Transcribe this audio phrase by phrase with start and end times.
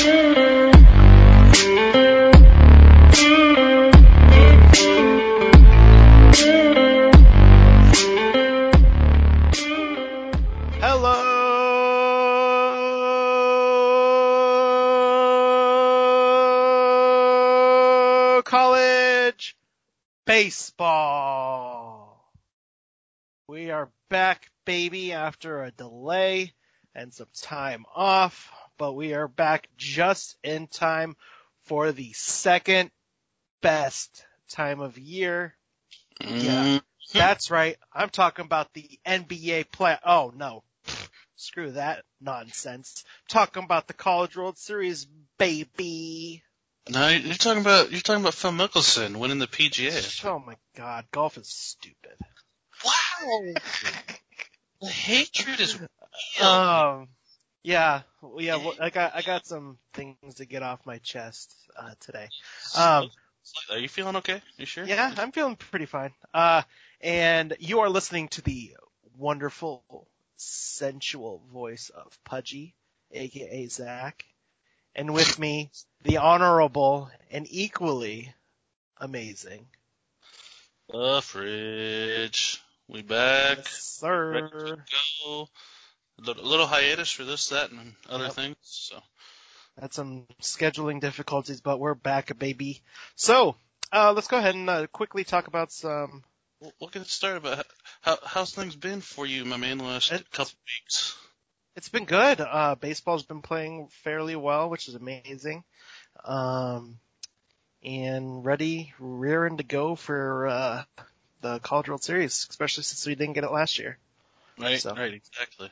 [0.00, 0.12] Hello,
[18.44, 19.56] college
[20.24, 22.24] baseball.
[23.48, 26.52] We are back, baby, after a delay
[26.94, 31.16] and some time off, but we are back just in time
[31.64, 32.90] for the second
[33.60, 35.54] best time of year.
[36.20, 36.78] Yeah,
[37.12, 37.76] that's right.
[37.92, 39.96] I'm talking about the NBA play.
[40.04, 40.62] Oh no,
[41.36, 43.04] screw that nonsense.
[43.28, 45.06] talking about the College World Series,
[45.38, 46.42] baby.
[46.88, 50.24] No, you're talking about you're talking about Phil Mickelson winning the PGA.
[50.24, 52.16] Oh my god, golf is stupid.
[52.84, 53.54] Wow,
[54.80, 55.78] the hatred is.
[56.40, 57.08] Um,
[57.68, 61.54] yeah, well, yeah, well, I got I got some things to get off my chest
[61.78, 62.28] uh, today.
[62.74, 63.10] Um,
[63.70, 64.40] Are you feeling okay?
[64.56, 64.86] You sure?
[64.86, 66.12] yeah, I'm feeling pretty fine.
[66.32, 66.62] Uh,
[67.02, 68.74] and you are listening to the
[69.18, 72.74] wonderful, sensual voice of Pudgy,
[73.12, 74.24] aka Zach,
[74.96, 75.70] and with me,
[76.04, 78.32] the honorable and equally
[78.96, 79.66] amazing,
[80.88, 82.62] The fridge.
[82.88, 83.58] We back.
[83.58, 84.78] Yes, sir.
[86.18, 88.32] A little, little hiatus for this, that, and other Yep.
[88.34, 88.56] things.
[88.62, 89.00] So
[89.80, 92.82] Had some scheduling difficulties, but we're back, baby.
[93.14, 93.56] So,
[93.92, 96.24] uh, let's go ahead and uh, quickly talk about some.
[96.60, 97.42] we'll, we'll get started.
[97.44, 97.66] But
[98.00, 101.16] how how's things been for you, my man, the last couple weeks?
[101.76, 102.40] It's been good.
[102.40, 105.62] Uh, baseball's been playing fairly well, which is amazing.
[106.24, 106.98] Um,
[107.84, 110.84] and ready, rearing to go for uh,
[111.42, 113.96] the College World Series, especially since we didn't get it last year.
[114.58, 115.70] Right, So- right, exactly.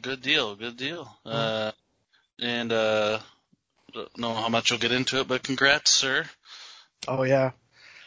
[0.00, 1.04] Good deal, good deal.
[1.24, 1.32] Mm.
[1.32, 1.72] Uh,
[2.40, 3.18] and uh,
[3.92, 6.24] don't know how much you'll get into it, but congrats, sir.
[7.06, 7.52] Oh yeah,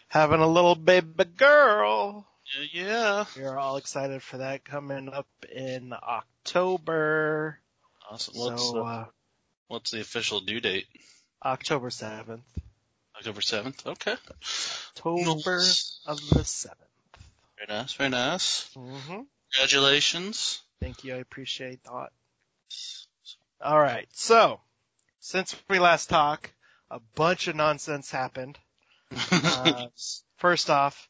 [0.08, 2.28] having a little baby girl.
[2.74, 3.26] Yeah.
[3.38, 7.60] We're all excited for that coming up in October.
[8.10, 8.34] Awesome.
[8.36, 9.06] What's so uh,
[9.68, 10.88] what's the official due date?
[11.44, 12.44] October seventh.
[13.16, 13.86] October seventh.
[13.86, 14.16] Okay.
[14.98, 15.62] October
[16.06, 16.80] of the seventh.
[17.58, 18.70] Very nice, very nice.
[18.76, 19.22] Mm-hmm.
[19.54, 20.62] Congratulations.
[20.82, 21.16] Thank you.
[21.16, 22.10] I appreciate that.
[23.62, 24.08] All right.
[24.14, 24.62] So,
[25.20, 26.52] since we last talked,
[26.90, 28.58] a bunch of nonsense happened.
[29.32, 29.88] Uh,
[30.38, 31.10] First off,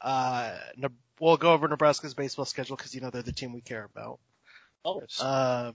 [0.00, 3.60] uh, Ne- we'll go over Nebraska's baseball schedule because you know they're the team we
[3.60, 4.20] care about.
[4.84, 5.18] Always.
[5.20, 5.72] Uh,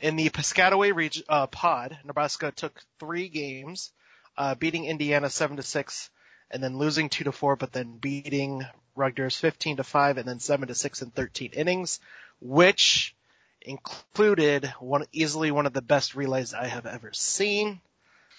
[0.00, 3.92] in the Piscataway region, uh, pod, Nebraska took three games,
[4.38, 6.08] uh, beating Indiana seven to six,
[6.50, 8.64] and then losing two to four, but then beating
[8.96, 12.00] Rutgers fifteen to five, and then seven to six in thirteen innings,
[12.40, 13.14] which
[13.62, 17.80] included one easily one of the best relays I have ever seen.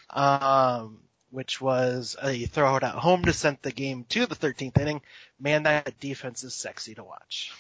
[0.10, 1.00] Um,
[1.32, 5.02] which was a throw out at home to send the game to the 13th inning.
[5.40, 7.52] Man, that defense is sexy to watch.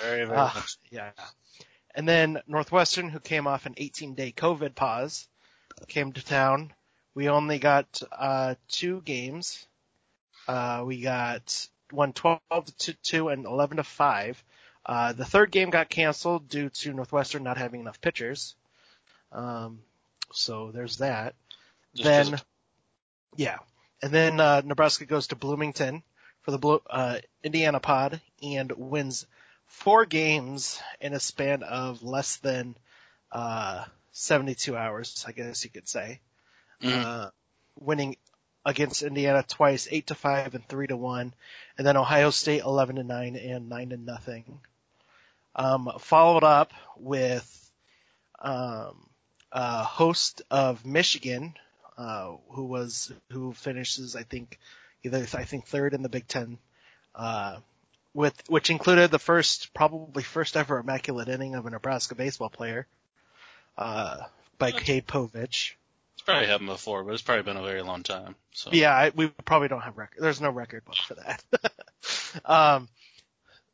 [0.00, 0.76] very, very Ah, much.
[0.90, 1.10] yeah.
[1.94, 5.28] And then Northwestern, who came off an 18 day COVID pause,
[5.88, 6.72] came to town.
[7.14, 9.66] We only got, uh, two games.
[10.48, 12.40] Uh, we got one 12
[12.78, 14.42] to 2 and 11 to 5.
[14.86, 18.54] Uh, the third game got canceled due to Northwestern not having enough pitchers.
[19.32, 19.80] Um,
[20.32, 21.34] so there's that.
[21.94, 22.40] Just then,
[23.36, 23.58] yeah.
[24.02, 26.02] And then, uh, Nebraska goes to Bloomington
[26.42, 29.26] for the Blo- uh, Indiana pod and wins
[29.66, 32.76] four games in a span of less than,
[33.32, 36.20] uh, 72 hours, I guess you could say.
[36.82, 37.04] Mhm.
[37.04, 37.30] Uh,
[37.78, 38.16] winning
[38.64, 41.34] against Indiana twice, 8 to 5 and 3 to 1.
[41.78, 44.60] And then Ohio State 11 to 9 and 9 to nothing.
[45.56, 47.70] Um, followed up with,
[48.40, 49.08] um,
[49.52, 51.54] a host of Michigan,
[51.96, 54.58] uh, who was, who finishes, I think,
[55.04, 56.58] either, I think third in the Big Ten,
[57.14, 57.58] uh,
[58.12, 62.86] with, which included the first, probably first ever immaculate inning of a Nebraska baseball player,
[63.78, 64.18] uh,
[64.58, 65.74] by Cade Povich.
[66.14, 68.34] It's probably happened before, but it's probably been a very long time.
[68.52, 70.20] So Yeah, I, we probably don't have record.
[70.20, 71.42] There's no record book for that.
[72.44, 72.88] um,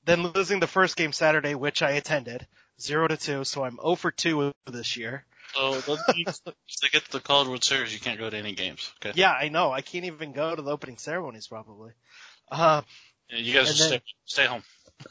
[0.04, 2.46] then losing the first game Saturday, which I attended,
[2.80, 5.24] zero to two, so I'm 0 for two this year.
[5.54, 8.92] So to get to the College World Series, you can't go to any games.
[9.04, 9.18] Okay.
[9.18, 9.72] Yeah, I know.
[9.72, 11.92] I can't even go to the opening ceremonies probably.
[12.50, 12.82] Uh,
[13.28, 14.62] Yeah, You guys just then- stay, stay home.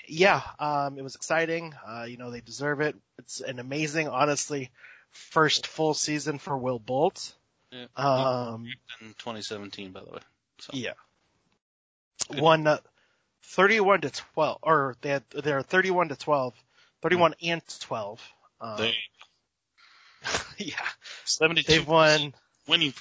[0.07, 1.75] yeah, um, it was exciting.
[1.87, 2.95] Uh, you know, they deserve it.
[3.17, 4.71] It's an amazing, honestly,
[5.11, 7.35] first full season for Will Bolt.
[7.71, 7.85] Yeah.
[7.95, 8.67] Um,
[9.01, 10.19] in 2017, by the way.
[10.59, 10.71] So.
[10.73, 10.93] yeah.
[12.31, 12.41] Good.
[12.41, 12.77] Won uh,
[13.43, 16.53] 31 to 12, or they had, they're 31 to 12,
[17.01, 18.33] 31 and 12.
[18.61, 18.93] Um, They
[20.57, 20.75] yeah,
[21.25, 22.33] 72 they've won.
[22.67, 22.93] winning.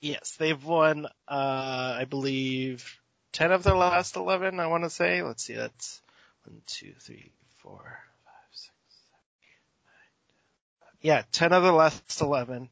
[0.00, 1.06] Yes, they've won.
[1.28, 2.98] Uh, I believe
[3.32, 4.58] 10 of their last 11.
[4.60, 5.22] I want to say.
[5.22, 5.54] Let's see.
[5.54, 6.00] That's
[6.44, 11.18] one, two, three, four, five, six, seven, eight, nine.
[11.18, 12.70] Yeah, 10 of the last 11.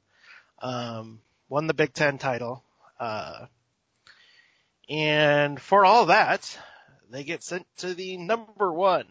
[0.60, 2.62] Um, won the Big Ten title.
[2.98, 3.46] Uh,
[4.88, 6.58] and for all that,
[7.10, 9.06] they get sent to the number one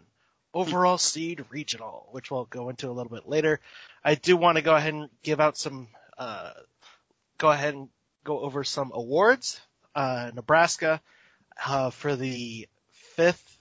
[0.54, 3.60] overall seed regional, which we'll go into a little bit later.
[4.04, 5.88] I do want to go ahead and give out some,
[6.18, 6.52] uh,
[7.38, 7.90] go ahead and
[8.24, 9.60] go over some awards.
[9.96, 11.02] Uh, Nebraska,
[11.66, 12.68] uh, for the
[13.16, 13.60] fifth,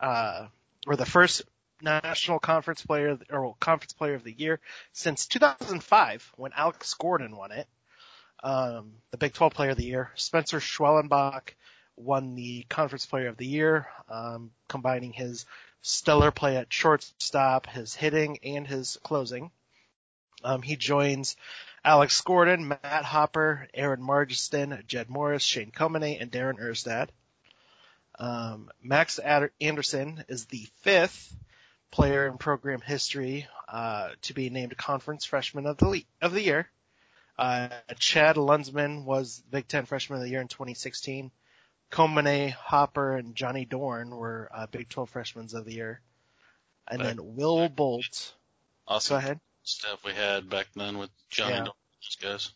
[0.00, 0.46] uh,
[0.86, 1.42] or the first
[1.84, 4.60] national conference player or conference player of the year
[4.92, 7.68] since 2005 when Alex Gordon won it.
[8.42, 10.10] Um, the Big 12 player of the year.
[10.16, 11.54] Spencer Schwellenbach
[11.96, 15.46] won the conference player of the year, um, combining his
[15.82, 19.50] stellar play at shortstop, his hitting, and his closing.
[20.42, 21.36] Um, he joins
[21.84, 27.08] Alex Gordon, Matt Hopper, Aaron Margiston, Jed Morris, Shane Komine, and Darren Erstad.
[28.18, 31.34] Um, Max Anderson is the fifth
[31.94, 36.42] player in program history uh, to be named Conference Freshman of the le- of the
[36.42, 36.68] year.
[37.38, 37.68] Uh,
[37.98, 41.30] Chad Luensmann was Big Ten Freshman of the Year in 2016.
[41.92, 46.00] Komine, Hopper, and Johnny Dorn were uh, Big 12 Freshmen of the Year.
[46.88, 48.34] And Back- then Will Bolt.
[48.88, 49.14] Awesome.
[49.14, 49.40] Go ahead.
[49.62, 51.58] stuff we had back then with Johnny Yeah.
[51.64, 52.52] Dorn, those guys.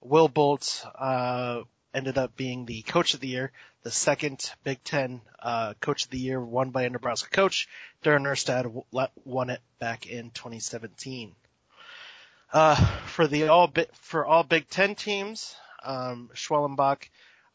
[0.00, 1.62] Will Bolt uh,
[1.94, 3.52] ended up being the Coach of the Year,
[3.88, 7.70] the second Big Ten uh, Coach of the Year won by a Nebraska coach.
[8.04, 8.84] Darren Erstad
[9.24, 11.34] won it back in 2017.
[12.52, 12.74] Uh,
[13.06, 17.08] for the all for all Big Ten teams, um, Schwellenbach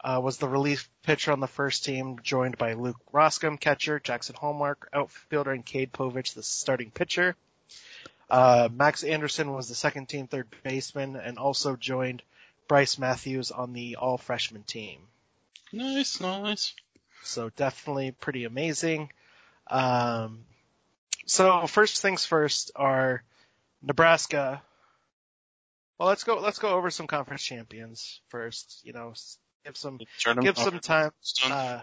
[0.03, 4.35] uh, was the relief pitcher on the first team, joined by Luke Roskam, catcher, Jaxon
[4.35, 7.35] Hallmark, outfielder, and Cade Povich, the starting pitcher.
[8.27, 12.23] Uh, Max Anderson was the second team third baseman and also joined
[12.67, 15.09] Bryce Matthews on the all freshman team.
[15.73, 16.73] Nice, nice.
[17.23, 19.11] So definitely pretty amazing.
[19.67, 20.45] Um,
[21.25, 23.23] so first things first are
[23.81, 24.61] Nebraska.
[25.97, 29.13] Well, let's go, let's go over some conference champions first, you know,
[29.65, 29.99] give some,
[30.41, 31.51] give some time, it's done?
[31.51, 31.81] uh,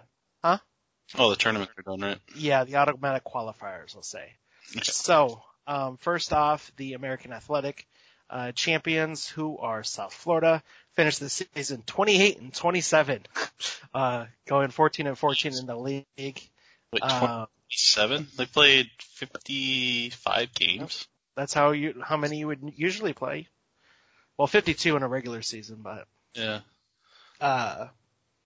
[1.19, 2.19] oh, the tournament are done, right?
[2.37, 4.35] yeah, the automatic qualifiers, I'll say.
[4.83, 7.89] So, um, first off, the American Athletic
[8.31, 10.62] uh, champions, who are South Florida,
[10.94, 13.27] finished the season 28 and 27,
[13.94, 16.05] uh, going 14 and 14 in the league.
[16.17, 18.27] Wait, Uh, 27?
[18.37, 21.06] They played 55 games.
[21.37, 23.49] that's how you, how many you would usually play.
[24.37, 26.61] Well, 52 in a regular season, but, Yeah.
[27.41, 27.88] uh,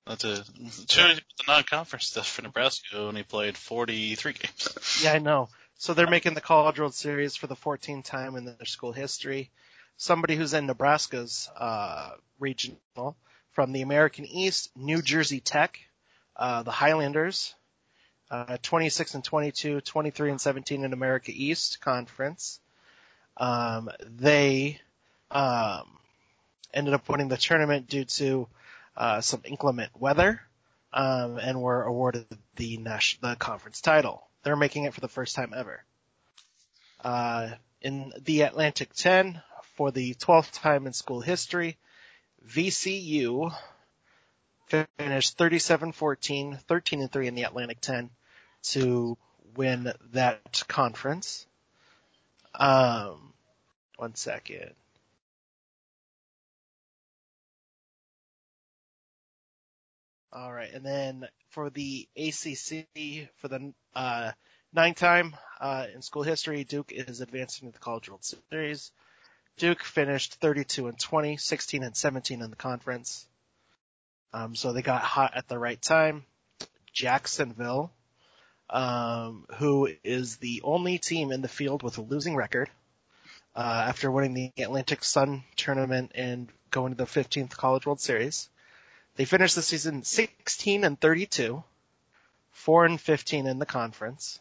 [0.07, 2.99] That's a the non-conference stuff for Nebraska.
[2.99, 5.01] Only played 43 games.
[5.03, 5.49] yeah, I know.
[5.77, 9.51] So they're making the College World Series for the 14th time in their school history.
[9.97, 13.17] Somebody who's in Nebraska's uh, regional
[13.53, 15.79] from the American East, New Jersey Tech,
[16.37, 17.55] uh, the Highlanders,
[18.31, 22.59] uh, 26 and 22, 23 and 17 in America East Conference.
[23.37, 24.81] Um, they
[25.31, 25.99] um,
[26.73, 28.49] ended up winning the tournament due to
[28.97, 30.41] uh, some inclement weather,
[30.93, 34.27] um, and were awarded the the conference title.
[34.43, 35.83] They're making it for the first time ever.
[37.03, 37.51] Uh,
[37.83, 39.43] in the Atlantic 10,
[39.75, 41.77] for the 12th time in school history,
[42.49, 43.55] VCU
[44.69, 48.11] finished 37-14, 13 and 3 in the Atlantic 10
[48.63, 49.17] to
[49.57, 51.47] win that conference.
[52.55, 53.33] Um,
[53.97, 54.73] one second.
[60.33, 64.33] All right, and then for the ACC, for the uh,
[64.73, 68.91] ninth time uh, in school history, Duke is advancing to the College World Series.
[69.57, 73.27] Duke finished 32 and 20, 16 and 17 in the conference.
[74.33, 76.25] Um, so they got hot at the right time.
[76.93, 77.93] Jacksonville,
[78.71, 82.69] um, who is the only team in the field with a losing record,
[83.55, 88.49] uh, after winning the Atlantic Sun tournament and going to the 15th College World Series.
[89.17, 91.63] They finished the season 16 and 32,
[92.51, 94.41] 4 and 15 in the conference.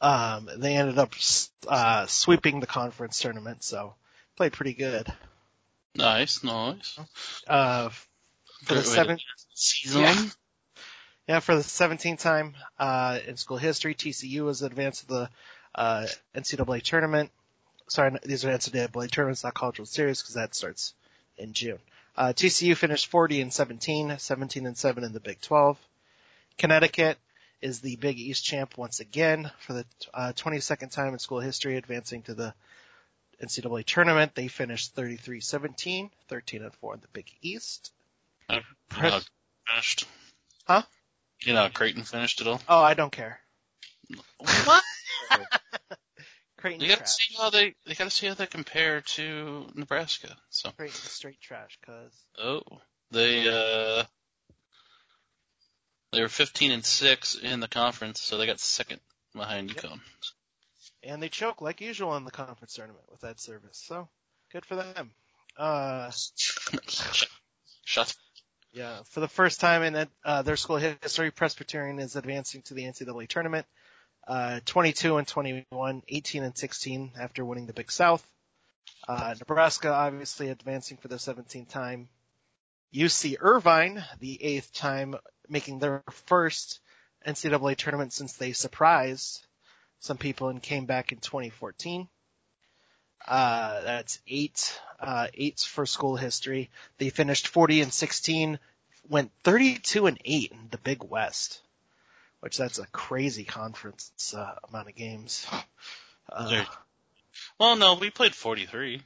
[0.00, 1.14] Um, they ended up
[1.68, 3.94] uh, sweeping the conference tournament, so
[4.36, 5.12] played pretty good.
[5.94, 6.98] Nice, nice.
[7.46, 9.20] Uh, for the Great way to seventh,
[9.52, 10.02] Season.
[10.02, 10.24] Yeah.
[11.28, 15.30] yeah, for the 17th time uh, in school history, TCU was advanced to the
[15.74, 17.30] uh, NCAA tournament.
[17.88, 20.94] Sorry, these are NCAA tournaments, not College World Series, because that starts
[21.36, 21.78] in June.
[22.16, 25.78] Uh, TCU finished 40 and 17, 17 and 7 in the Big 12.
[26.58, 27.18] Connecticut
[27.62, 31.76] is the Big East champ once again for the uh, 22nd time in school history,
[31.76, 32.54] advancing to the
[33.42, 34.34] NCAA tournament.
[34.34, 37.92] They finished 33-17, 13 and 4 in the Big East.
[38.48, 38.62] You know
[39.10, 39.20] how
[39.66, 40.06] finished?
[40.66, 40.82] Huh?
[41.42, 42.60] You know Creighton finished it all?
[42.68, 43.40] Oh, I don't care.
[44.38, 44.82] What?
[46.58, 47.10] Creighton You gotta trash.
[47.10, 50.36] see how they, you gotta see how they compare to Nebraska.
[50.50, 52.62] So, Creighton straight trash, cause oh,
[53.10, 54.04] they, uh,
[56.12, 59.00] they were 15 and 6 in the conference, so they got second
[59.34, 60.00] behind UConn.
[61.02, 63.82] and they choke like usual in the conference tournament with that service.
[63.86, 64.08] So
[64.52, 65.12] good for them.
[65.56, 66.10] Uh,
[67.84, 68.14] Shut.
[68.72, 72.84] yeah, for the first time in uh, their school history, Presbyterian is advancing to the
[72.84, 73.66] NCAA tournament.
[74.26, 78.24] Uh, 22 and 21, 18 and 16 after winning the Big South.
[79.08, 82.08] Uh, Nebraska obviously advancing for the 17th time.
[82.94, 85.14] UC Irvine, the eighth time
[85.48, 86.80] making their first
[87.26, 89.46] NCAA tournament since they surprised
[90.00, 92.08] some people and came back in 2014.
[93.28, 96.70] Uh, that's eight, uh, eights for school history.
[96.98, 98.58] They finished 40 and 16,
[99.08, 101.60] went 32 and 8 in the Big West,
[102.40, 105.46] which that's a crazy conference, uh, amount of games.
[106.32, 106.64] Uh,
[107.58, 109.02] Well, no, we played 43.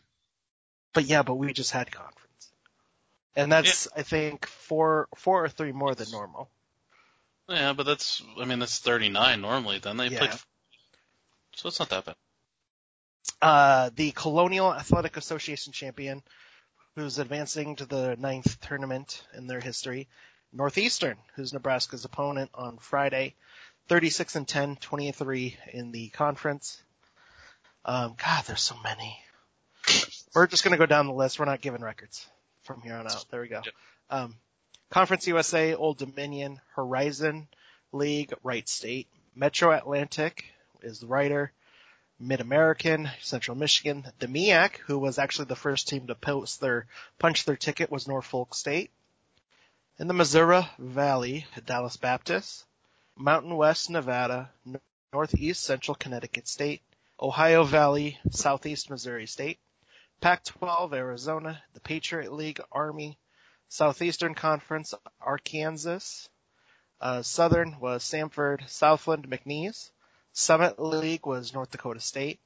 [0.92, 2.23] but yeah, but we just had conference.
[3.36, 6.50] And that's, I think, four, four or three more than normal.
[7.48, 9.78] Yeah, but that's, I mean, that's 39 normally.
[9.78, 10.18] Then they Yeah.
[10.18, 10.40] played,
[11.56, 12.16] so it's not that bad.
[13.42, 16.22] Uh, the Colonial Athletic Association champion,
[16.94, 20.08] who's advancing to the ninth tournament in their history,
[20.52, 23.34] Northeastern, who's Nebraska's opponent on Friday,
[23.88, 26.82] 36 and 10, 23 in the conference.
[27.84, 29.18] Um, God, there's so many.
[30.34, 31.38] We're just gonna go down the list.
[31.38, 32.26] We're not giving records
[32.64, 33.24] from here on out.
[33.30, 33.62] There we go.
[33.64, 33.74] Yep.
[34.10, 34.36] Um,
[34.90, 37.48] Conference USA, Old Dominion, Horizon
[37.92, 40.44] League, Wright State, Metro Atlantic
[40.82, 41.52] is the Rider,
[42.20, 44.06] Mid-American, Central Michigan.
[44.20, 46.86] The MEAC, who was actually the first team to post their,
[47.18, 48.90] punch their ticket was Norfolk State.
[49.98, 52.64] In the Missouri Valley, Dallas Baptist.
[53.16, 54.50] Mountain West Nevada,
[55.12, 56.82] Northeast Central Connecticut State.
[57.20, 59.58] Ohio Valley, Southeast Missouri State.
[60.24, 63.18] Pac-12 Arizona, the Patriot League Army.
[63.68, 66.28] Southeastern Conference Arkansas.
[66.98, 69.90] Uh, Southern was Samford, Southland, McNeese.
[70.32, 72.40] Summit League was North Dakota State.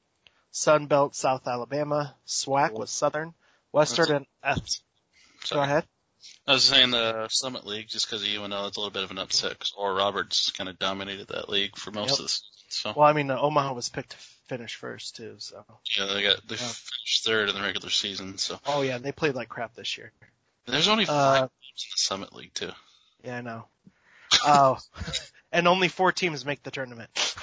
[0.51, 2.17] Sun Belt, South Alabama.
[2.27, 3.33] SWAC was Southern.
[3.71, 4.57] Western and uh,
[5.49, 5.85] go ahead.
[6.47, 9.11] I was saying the Summit League just because of UNL, it's a little bit of
[9.11, 9.57] an upset.
[9.59, 12.19] 'cause Oral Roberts kind of dominated that league for most Yep.
[12.19, 12.43] of this.
[12.69, 15.35] So Well, I mean, uh, Omaha was picked to finish first too.
[15.39, 15.63] So.
[15.97, 16.67] yeah, they got they Yeah.
[16.67, 18.37] finished third in the regular season.
[18.37, 20.11] So Oh yeah, they played like crap this year.
[20.65, 22.71] there's only Uh, five teams in the Summit League too.
[23.23, 23.67] Yeah, I know.
[24.43, 24.77] Oh,
[25.51, 27.09] and only four teams make the tournament.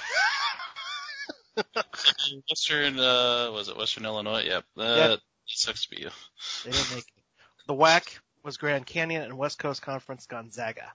[2.49, 4.43] Western, uh, was it Western Illinois?
[4.43, 4.65] Yep.
[4.75, 5.19] That Yep.
[5.45, 6.11] sucks to be you.
[6.63, 7.23] They didn't make it.
[7.67, 10.91] The WAC was Grand Canyon and West Coast Conference Gonzaga.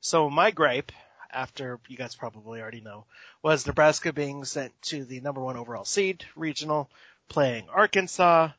[0.00, 0.92] So my gripe,
[1.32, 3.06] after you guys probably already know,
[3.42, 6.90] was Nebraska being sent to the number one overall seed regional,
[7.28, 8.50] playing Arkansas.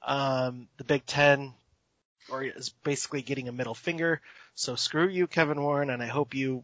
[0.00, 1.54] Um, the Big Ten,
[2.30, 4.20] or is basically getting a middle finger.
[4.54, 6.62] So screw you, Kevin Warren, and I hope you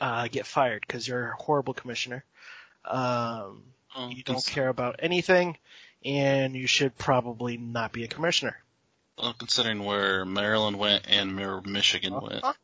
[0.00, 2.24] uh, get fired because you're a horrible commissioner.
[2.84, 3.62] Um,
[3.94, 5.58] Oh, you don't care about anything,
[6.04, 8.61] and you should probably not be a commissioner.
[9.22, 12.40] Well, considering where Maryland went and where Michigan Uh-huh.
[12.42, 12.56] went.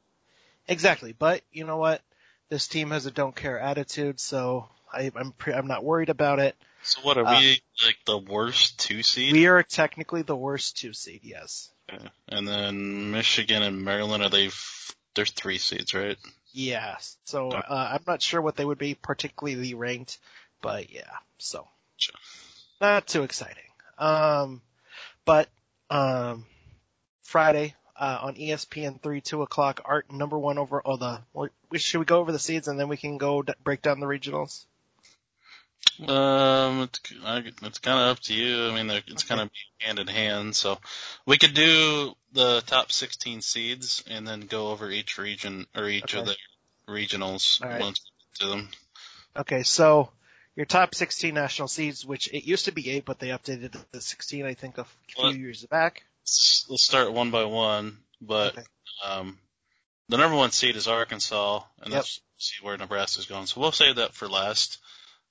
[0.66, 2.02] Exactly, but you know what?
[2.48, 6.40] This team has a don't care attitude, so I, I'm pre- I'm not worried about
[6.40, 6.56] it.
[6.82, 9.32] So what are Uh, we like the worst two seed?
[9.32, 11.70] We are technically the worst two seed, yes.
[11.92, 12.04] Okay.
[12.28, 14.48] And then Michigan and Maryland are they?
[14.48, 16.18] F- they're three seeds, right?
[16.52, 17.16] Yes.
[17.24, 20.18] So uh, I'm not sure what they would be particularly ranked,
[20.60, 21.10] but yeah.
[21.38, 22.14] So Sure.
[22.80, 23.62] not too exciting.
[23.96, 24.60] Um,
[25.24, 25.48] but
[25.90, 26.44] um,
[27.24, 29.80] Friday uh, on ESPN three two o'clock.
[29.84, 30.82] Art number one over.
[30.84, 31.20] Oh, the
[31.70, 34.00] we, should we go over the seeds and then we can go d- break down
[34.00, 34.64] the regionals?
[36.00, 38.68] Um, it's, I- it's kind of up to you.
[38.68, 39.28] I mean, it's Okay.
[39.28, 40.54] kind of hand in hand.
[40.56, 40.78] So
[41.26, 46.14] we could do the top 16 seeds and then go over each region or each
[46.14, 46.36] of the
[46.88, 47.80] regionals All right.
[47.80, 48.68] once we get to them.
[49.36, 50.10] Okay, so
[50.58, 53.76] your top 16 national seeds, which it used to be eight, but they updated it
[53.92, 56.02] to 16, I think, a few Well- years back.
[56.68, 58.66] Let's, start one by one, but Okay.
[59.04, 59.38] um,
[60.08, 62.02] the number one seed is Arkansas, and Yep.
[62.02, 63.46] that's see where Nebraska's going.
[63.46, 64.78] So we'll save that for last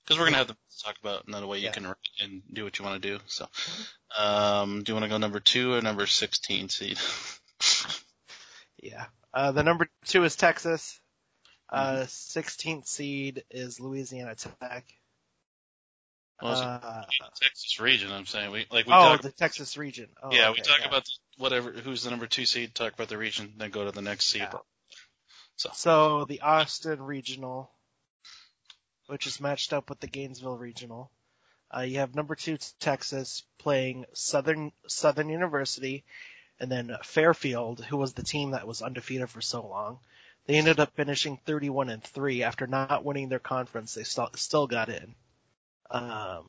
[0.02, 1.72] because we're gonna have to talk about another way you Yeah.
[1.72, 3.22] can and do what you want to do.
[3.26, 3.48] So,
[4.16, 6.98] um, do you want to go number two or number 16 seed?
[8.82, 9.06] Yeah.
[9.34, 11.00] Uh, the number two is Texas.
[11.68, 12.38] Uh, Mm-hmm.
[12.40, 14.84] 16th seed is Louisiana Tech.
[16.42, 17.04] Well, Uh,
[17.40, 18.12] Texas region.
[18.12, 19.22] I'm saying we like we oh, talk.
[19.22, 20.08] the Texas region.
[20.22, 20.88] Oh, yeah, we talk yeah.
[20.88, 22.74] about the, whatever who's the number two seed.
[22.74, 24.42] Talk about the region, then go to the next seed.
[24.42, 24.58] Yeah.
[25.74, 27.70] So the Austin Regional,
[29.06, 31.10] which is matched up with the Gainesville Regional.
[31.76, 36.04] Uh, you have number two Texas playing Southern Southern University,
[36.60, 39.98] and then Fairfield, who was the team that was undefeated for so long.
[40.46, 43.94] They ended up finishing 31 and three after not winning their conference.
[43.94, 45.14] They still still got in.
[45.90, 46.44] Um,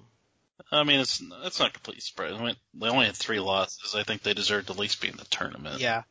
[0.72, 2.38] I mean, it's it's not completely surprising.
[2.40, 3.96] I mean, they only had three losses.
[3.96, 5.80] I think they deserve to at least be in the tournament.
[5.80, 6.04] yeah,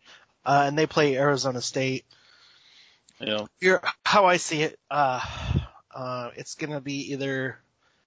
[0.45, 2.05] uh, and they play Arizona State.
[3.21, 5.21] Yeah, You know, Here, how I see it, uh,
[5.95, 7.59] uh, it's gonna be either,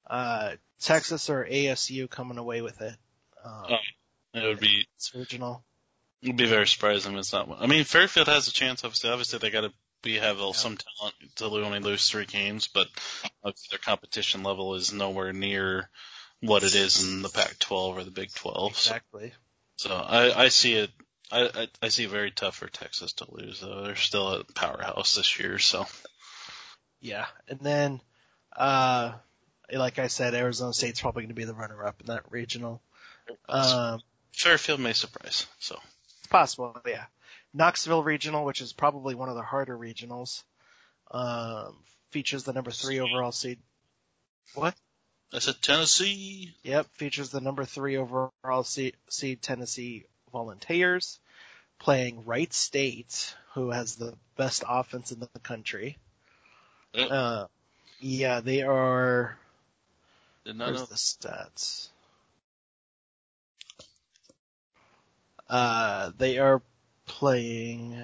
[0.07, 2.95] uh, Texas or ASU coming away with it.
[3.43, 3.77] Um, Oh.
[4.33, 5.63] it would be it's original.
[6.21, 7.47] it would be very surprising if it's not.
[7.47, 7.59] one.
[7.61, 8.83] I mean, Fairfield has a chance.
[8.83, 10.51] Obviously, obviously they got to be have Yeah.
[10.51, 12.87] some talent to only lose three games, but
[13.69, 15.89] their competition level is nowhere near
[16.41, 18.75] what it is in the Pac-12 or the Big 12.
[18.75, 19.33] So, Exactly.
[19.77, 20.91] so I, I see it.
[21.31, 23.61] I, I, I see it very tough for Texas to lose.
[23.61, 25.59] Though they're still a powerhouse this year.
[25.59, 25.85] So
[26.99, 27.27] Yeah.
[27.47, 28.01] And then,
[28.55, 29.13] uh,
[29.71, 32.81] like I said, Arizona State's probably gonna be the runner-up in that regional.
[33.47, 34.01] Um,
[34.33, 35.45] Fairfield may surprise.
[35.59, 35.79] So
[36.19, 37.05] it's possible, yeah.
[37.53, 40.43] Knoxville Regional, which is probably one of the harder regionals,
[41.11, 41.75] um,
[42.11, 43.59] features the number three overall seed.
[44.53, 44.75] What?
[45.33, 46.53] I said Tennessee.
[46.63, 51.19] Yep, features the number three overall seed, seed Tennessee Volunteers
[51.81, 55.97] playing Wright State, who has the best offense in the country.
[56.93, 57.47] Uh,
[57.99, 59.37] yeah, they are.
[60.45, 60.85] Did not Where's know.
[60.85, 61.89] the stats?
[65.49, 66.61] Uh, they are
[67.21, 67.95] playing.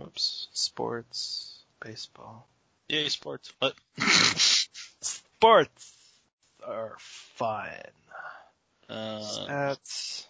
[0.00, 2.46] Oops, sports, baseball.
[2.88, 3.52] Yay, sports.
[3.58, 3.74] What?
[5.00, 5.92] Sports
[6.64, 7.68] are fun.
[8.88, 10.24] uh, Stats.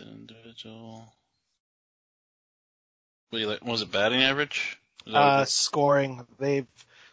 [0.00, 1.12] individual.
[3.30, 4.80] What, do you like, was it batting average?
[5.06, 6.26] Uh, scoring.
[6.40, 6.66] They've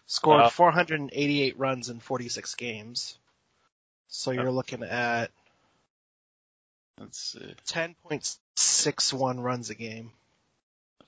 [0.07, 0.49] scored Wow.
[0.49, 3.15] 488 runs in 46 games.
[4.07, 5.29] So you're looking at
[6.99, 7.55] let's see.
[7.67, 10.12] 10.61 runs a game.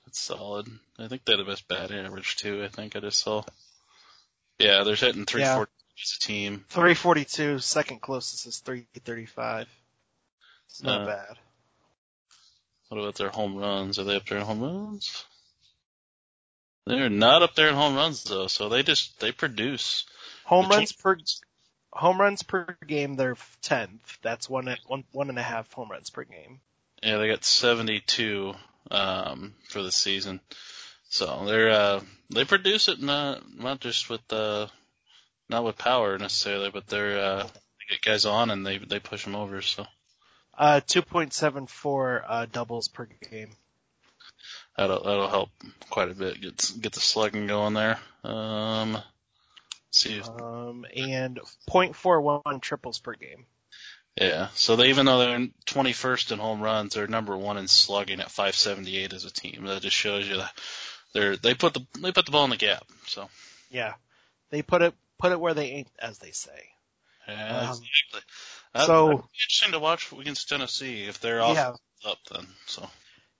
[0.06, 0.66] That's solid.
[0.98, 2.62] I think they had the best batting average too.
[2.64, 3.42] I think I just saw.
[4.58, 5.70] Yeah, they're hitting 340
[6.02, 6.64] as a team.
[6.70, 9.68] 342, second closest is 335.
[10.68, 11.38] It's not Uh, bad.
[12.88, 13.98] What about their home runs?
[13.98, 15.24] Are they up there in home runs?
[16.86, 20.06] They're not up there in home runs though, so they just they produce.
[20.46, 21.18] Home the runs per
[21.92, 24.18] home runs per game, they're 10th.
[24.22, 26.60] That's one one one and a half home runs per game.
[27.02, 28.54] Yeah, they got 72
[28.90, 30.40] um, for the season.
[31.10, 34.66] So they're uh, they produce it not not just with uh,
[35.48, 39.24] not with power necessarily, but they're uh, they get guys on and they they push
[39.24, 39.62] them over.
[39.62, 39.86] So
[40.56, 43.50] Uh, 2.74 uh, doubles per game.
[44.76, 45.50] that'll that'll help
[45.88, 46.40] quite a bit.
[46.40, 47.98] Get get the slugging going there.
[48.24, 48.98] Um,
[49.92, 53.46] let's Um, and 0.41 triples per game.
[54.20, 54.48] yeah.
[54.54, 58.30] So they even though they're 21st in home runs, they're number one in slugging at
[58.30, 59.64] 578 as a team.
[59.64, 60.52] That just shows you that
[61.14, 62.84] they're they put the they put the ball in the gap.
[63.06, 63.28] So.
[63.70, 63.94] Yeah,
[64.50, 66.70] they put it put it where they ain't, as they say.
[67.26, 68.20] Yeah, Um, exactly.
[68.74, 71.74] That- so- be interesting to watch against Tennessee if they're off Yeah,
[72.10, 72.46] up then.
[72.66, 72.88] So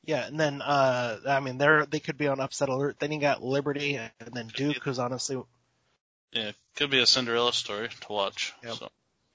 [0.04, 2.96] yeah, and then uh, I mean, they're they could be on upset alert.
[2.98, 5.42] Then you got Liberty, and then Duke, who's honestly,
[6.32, 8.54] yeah, could be a Cinderella story to watch.
[8.62, 8.74] Yep.
[8.74, 8.88] So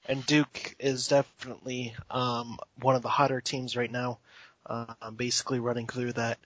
[0.06, 4.18] and Duke is definitely um one of the hotter teams right now.
[4.66, 6.38] Uh, basically running through that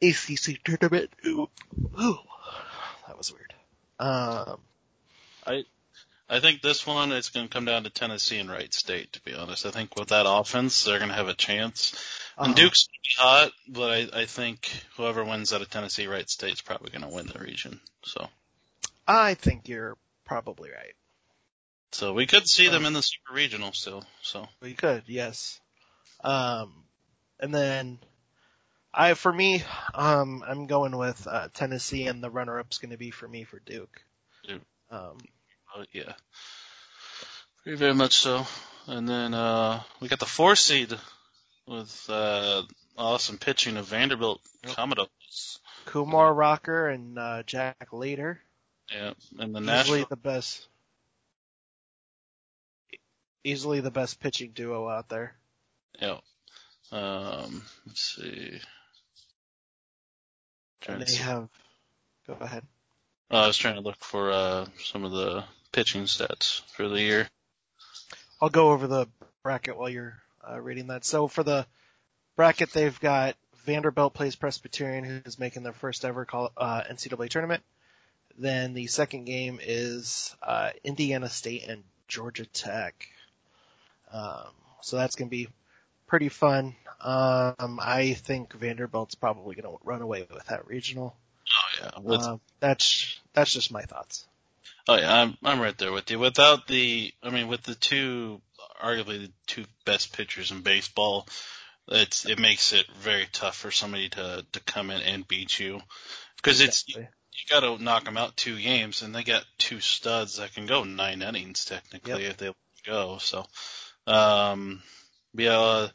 [0.00, 1.10] ACC tournament.
[1.26, 1.50] Ooh,
[2.00, 2.18] ooh,
[3.06, 3.52] that was weird.
[3.98, 4.58] Um,
[5.46, 5.64] I
[6.30, 9.12] I think this one is going to come down to Tennessee and Wright State.
[9.14, 11.94] To be honest, I think with that offense, they're going to have a chance.
[12.36, 16.06] And uh, Duke's gonna be hot, but I, I think whoever wins out of Tennessee,
[16.06, 17.80] Wright State's probably going to win the region.
[18.04, 18.28] So
[19.08, 20.94] I think you're probably right.
[21.92, 24.04] so we could see them in the super regional still.
[24.22, 25.58] So We could, yes.
[26.22, 26.84] Um,
[27.40, 27.98] and then
[28.92, 29.62] I for me,
[29.94, 33.60] um, I'm going with uh, Tennessee, and the runner-up's going to be for me for
[33.60, 34.02] Duke.
[34.46, 34.62] Duke.
[34.90, 35.18] Um,
[35.76, 36.14] Oh, yeah.
[37.64, 38.46] Very, very much so.
[38.86, 40.92] And then, uh, we got the four seed
[41.66, 42.62] with, uh,
[42.96, 44.74] awesome pitching of Vanderbilt Yep.
[44.76, 45.60] Commodores.
[45.84, 48.40] Kumar Rocker and uh, Jack Leiter,
[48.92, 49.12] Yeah.
[49.38, 50.68] And the easily National, the best,
[53.44, 55.34] easily the best pitching duo out there.
[56.00, 56.18] yeah.
[56.90, 58.60] Um, let's see.
[60.88, 61.48] And they have.
[62.26, 62.64] Go ahead.
[63.30, 67.00] Oh, I was trying to look for, uh, some of the pitching stats for the
[67.00, 67.28] year.
[68.40, 69.06] I'll go over the
[69.42, 70.16] bracket while you're
[70.48, 71.04] uh, reading that.
[71.04, 71.66] So for the
[72.36, 77.62] bracket, they've got Vanderbilt plays Presbyterian, who's making their first ever call, uh, NCAA tournament.
[78.38, 83.08] Then the second game is uh, Indiana State and Georgia Tech.
[84.12, 84.46] Um,
[84.80, 85.48] so that's going to be
[86.06, 86.76] pretty fun.
[87.00, 91.16] Um, I think Vanderbilt's probably going to run away with that regional.
[91.52, 92.00] Oh, yeah.
[92.00, 94.26] With, Um, that's that's just my thoughts.
[94.86, 96.18] Oh yeah, I'm I'm right there with you.
[96.18, 98.40] Without the, I mean, with the two,
[98.82, 101.28] arguably the two best pitchers in baseball,
[101.88, 105.80] it's it makes it very tough for somebody to to come in and beat you,
[106.36, 107.08] because it's Exactly.
[107.38, 110.66] You got to knock them out two games, and they got two studs that can
[110.66, 112.52] go nine innings technically if they
[112.84, 113.18] go.
[113.18, 113.44] So,
[114.06, 114.82] um,
[115.34, 115.88] yeah, uh,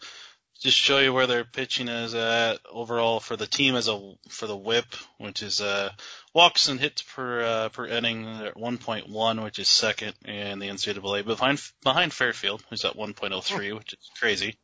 [0.61, 4.47] just show you where their pitching is at overall for the team as a for
[4.47, 5.91] the WHIP, which is uh
[6.33, 11.25] walks and hits per uh, per inning at 1.1, which is second in the NCAA,
[11.25, 14.55] behind behind Fairfield, who's at 1.03, which is crazy.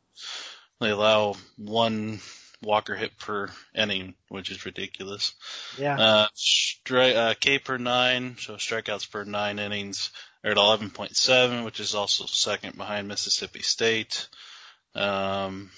[0.80, 2.20] They allow one
[2.62, 5.34] walker hit per inning, which is ridiculous.
[5.78, 5.98] Yeah.
[5.98, 10.10] Uh, stri- uh, K per nine, so strikeouts per nine innings
[10.44, 14.28] are at 11.7, which is also second behind Mississippi State.
[14.94, 15.70] Um,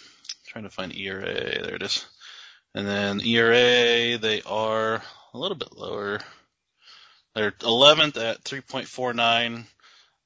[0.46, 2.04] trying to find ERA, there it is.
[2.74, 5.02] And then ERA, they are
[5.34, 6.20] a little bit lower.
[7.34, 9.64] They're 11th at 3.49.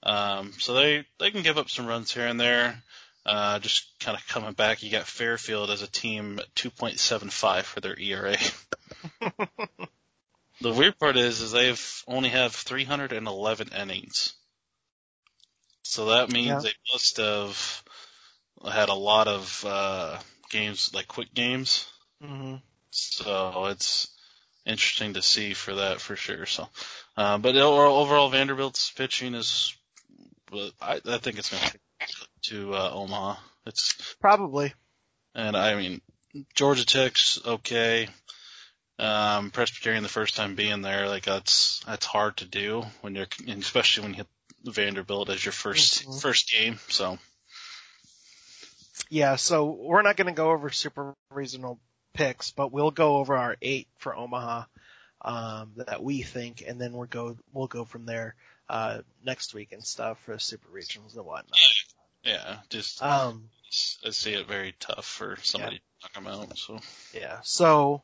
[0.02, 2.82] Um, so they, they can give up some runs here and there.
[3.26, 7.80] Uh, just kind of coming back, you got Fairfield as a team at 2.75 for
[7.80, 8.36] their ERA.
[10.60, 14.32] The weird part is, is they've only have 311 innings.
[15.82, 16.60] So that means Yeah.
[16.62, 17.82] they must have
[18.64, 20.18] had a lot of uh,
[20.50, 21.86] games, like quick games.
[22.22, 22.56] hmm
[22.90, 24.08] So it's
[24.64, 26.46] interesting to see for that for sure.
[26.46, 26.68] So,
[27.16, 29.74] uh, but overall, overall, Vanderbilt's pitching is,
[30.80, 31.78] I, I think it's going to
[32.42, 33.36] to uh, Omaha.
[33.66, 34.72] It's Probably.
[35.34, 36.00] and I mean,
[36.54, 38.08] Georgia Tech's okay.
[38.98, 43.26] Um, Presbyterian the first time being there, like that's that's hard to do when you're,
[43.46, 44.26] and especially when you hit
[44.74, 46.22] Vanderbilt as your 1st Mhm.
[46.22, 46.78] first game.
[46.88, 47.18] So
[49.10, 51.78] Yeah, so we're not going to go over super regional
[52.14, 54.64] picks, but we'll go over our eight for Omaha
[55.20, 58.34] um, that we think, and then we'll go we'll go from there
[58.68, 61.58] uh, next week and stuff for super regionals and whatnot.
[62.24, 63.48] yeah, just Um,
[64.04, 66.58] I see it very tough for somebody to knock them out.
[66.58, 66.78] So
[67.14, 68.02] yeah, so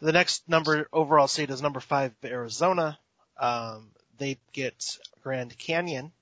[0.00, 2.98] the next number overall seed is number five Arizona.
[3.38, 6.12] Um, they get Grand Canyon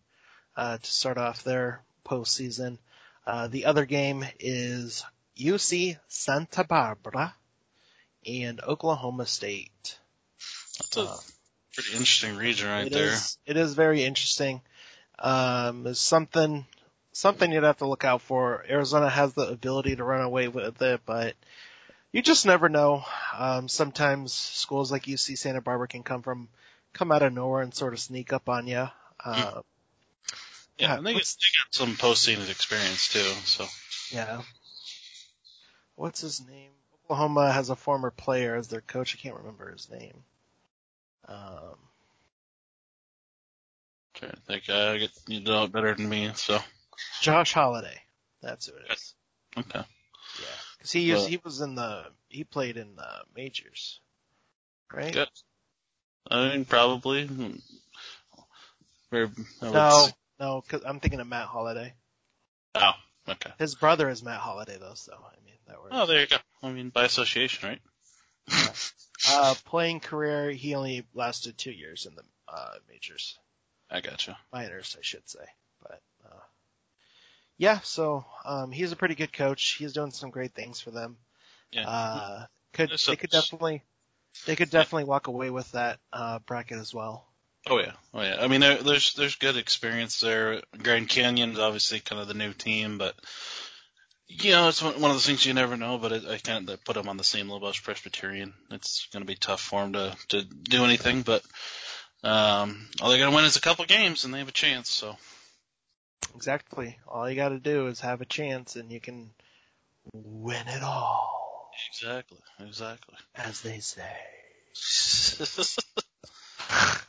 [0.57, 2.79] uh, to start off their postseason.
[3.27, 5.05] Uh, the other game is
[5.37, 7.35] UC Santa Barbara
[8.27, 9.99] and Oklahoma State.
[10.79, 11.17] that's a Uh,
[11.83, 13.13] pretty interesting region right It there.
[13.13, 14.61] is- it is very interesting.
[15.19, 16.67] Um, it's something,
[17.13, 18.65] something you'd have to look out for.
[18.69, 21.37] Arizona has the ability to run away with it, but
[22.11, 23.05] you just never know.
[23.37, 26.49] Um, sometimes schools like UC Santa Barbara can come from,
[26.93, 28.89] come out of nowhere and sort of sneak up on you.
[29.25, 29.63] Uh,
[30.79, 33.21] Yeah, yeah, and they, get, they got some postseason experience too.
[33.45, 33.67] So
[34.11, 34.43] yeah.
[35.97, 36.71] What's his name?
[37.05, 39.15] Oklahoma has a former player as their coach.
[39.15, 40.25] I can't remember his name.
[41.29, 41.77] Um,
[44.15, 46.31] trying to think, uh, I get you know it better than me.
[46.35, 46.59] So
[47.21, 48.01] Josh Holliday.
[48.41, 49.15] That's who it is.
[49.59, 49.81] okay.
[50.41, 50.47] Yeah,
[50.79, 54.01] because he Well- he was in the he played in the majors,
[54.93, 55.13] right?
[55.13, 55.29] Good.
[56.31, 57.27] I mean, probably.
[59.11, 61.95] Very, would No, no, because I'm thinking of Matt Holliday.
[62.75, 62.93] Oh,
[63.29, 63.51] okay.
[63.59, 65.91] His brother is Matt Holliday though, so I mean that works.
[65.93, 66.37] Oh, there you go.
[66.63, 67.81] I mean, by association, right?
[69.29, 73.37] Uh, playing career, he only lasted two years in the uh, majors,
[73.91, 74.39] I gotcha.
[74.53, 75.45] minors, I should say.
[75.83, 76.41] But uh,
[77.57, 79.75] yeah, so um, he's a pretty good coach.
[79.79, 81.17] He's doing some great things for them.
[81.73, 81.89] Yeah.
[81.89, 83.83] Uh, could There's they could definitely
[84.47, 87.27] they could definitely walk away with that uh, bracket as well.
[87.69, 88.37] Oh yeah, oh yeah.
[88.41, 90.63] I mean, there, there's there's good experience there.
[90.81, 93.15] Grand Canyon's obviously kind of the new team, but
[94.29, 96.95] You know, it's one of those things you never know, but it, I can't put
[96.95, 98.53] them on the same level as Presbyterian.
[98.71, 101.43] It's going to be tough for them to to do anything, but
[102.23, 104.91] um, all they got to win is a couple games, and they have a chance.
[104.91, 105.17] So
[106.35, 106.99] Exactly.
[107.07, 109.31] All you got to do is have a chance, and you can
[110.13, 113.17] win it all, exactly, exactly.
[113.35, 114.13] as they say.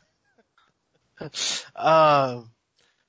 [1.75, 2.51] Um,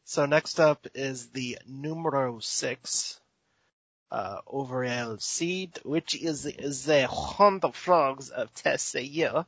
[0.05, 3.21] so next up is the numero six,
[4.11, 9.45] uh, overall seed, which is, is the Horned Frogs of TCU.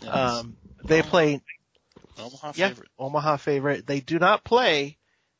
[0.00, 0.14] Yes.
[0.14, 1.40] Um, they play,
[2.18, 2.88] Omaha yeah, favorite.
[2.98, 3.86] Omaha favorite.
[3.86, 4.98] They do not play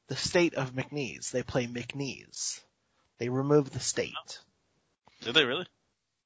[0.08, 1.30] the state of McNeese.
[1.30, 2.60] They play McNeese.
[3.18, 4.40] They remove the state.
[5.22, 5.66] Did they really?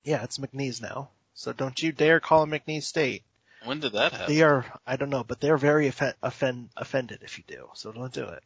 [0.05, 1.11] Yeah, it's McNeese now.
[1.35, 3.23] So don't you dare call it McNeese State.
[3.65, 4.35] When did that happen?
[4.35, 7.69] They are, I don't know, but they're very offen- offend, offended if you do.
[7.75, 8.43] So don't do it.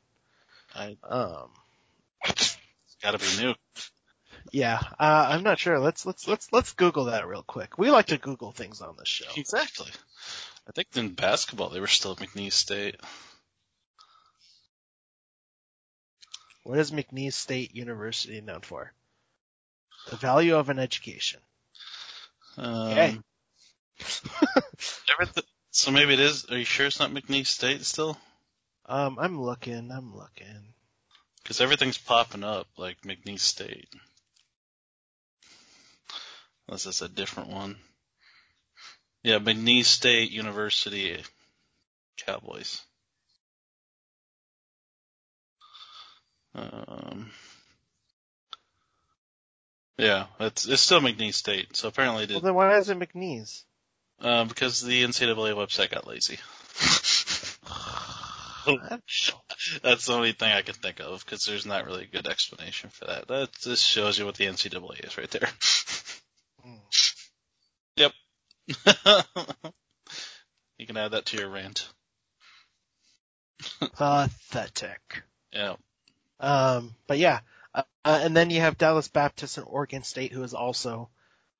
[0.75, 1.51] I Um,
[3.05, 3.55] it's got to be new.
[4.53, 5.79] yeah, uh, I'm not sure.
[5.79, 7.79] Let's, let's, let's, let's Google that real quick.
[7.79, 9.27] We like to Google things on this show.
[9.37, 9.90] Exactly.
[10.69, 12.97] I think in basketball they were still at McNeese State.
[16.62, 18.93] What is McNeese State University known for?
[20.11, 21.40] The value of an education.
[22.57, 23.19] Um, Okay.
[25.71, 26.47] so maybe it is.
[26.51, 28.17] Are you sure it's not McNeese State still?
[28.87, 30.73] Um, I'm looking, I'm looking.
[31.44, 33.88] Because everything's popping up like McNeese State.
[36.66, 37.76] Unless it's a different one.
[39.22, 41.22] Yeah, McNeese State University
[42.16, 42.80] Cowboys.
[46.54, 47.30] Um,
[49.98, 51.76] yeah, it's it's still McNeese State.
[51.76, 53.64] So apparently, it Well did, then why is it McNeese?
[54.20, 56.38] uh, because the NCAA website got lazy.
[59.83, 62.90] That's the only thing I can think of because there's not really a good explanation
[62.90, 63.29] for that.
[63.29, 65.48] That just shows you what the NCAA is right there.
[66.62, 66.77] Hmm.
[70.79, 71.88] you can add that to your rant.
[73.92, 75.22] Pathetic.
[75.53, 75.77] Yeah.
[76.40, 77.40] Um, but yeah,
[77.74, 81.11] uh, and then you have Dallas Baptist and Oregon State, who is also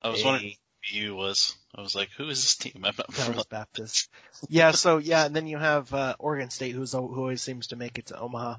[0.01, 0.55] I was a wondering
[0.91, 1.55] you was.
[1.75, 2.73] I was like, who is this team?
[2.85, 3.13] I'm not.
[3.15, 4.09] Dallas Baptist.
[4.49, 7.75] Yeah, so yeah, and then you have uh, Oregon State, who's who always seems to
[7.75, 8.55] make it to Omaha.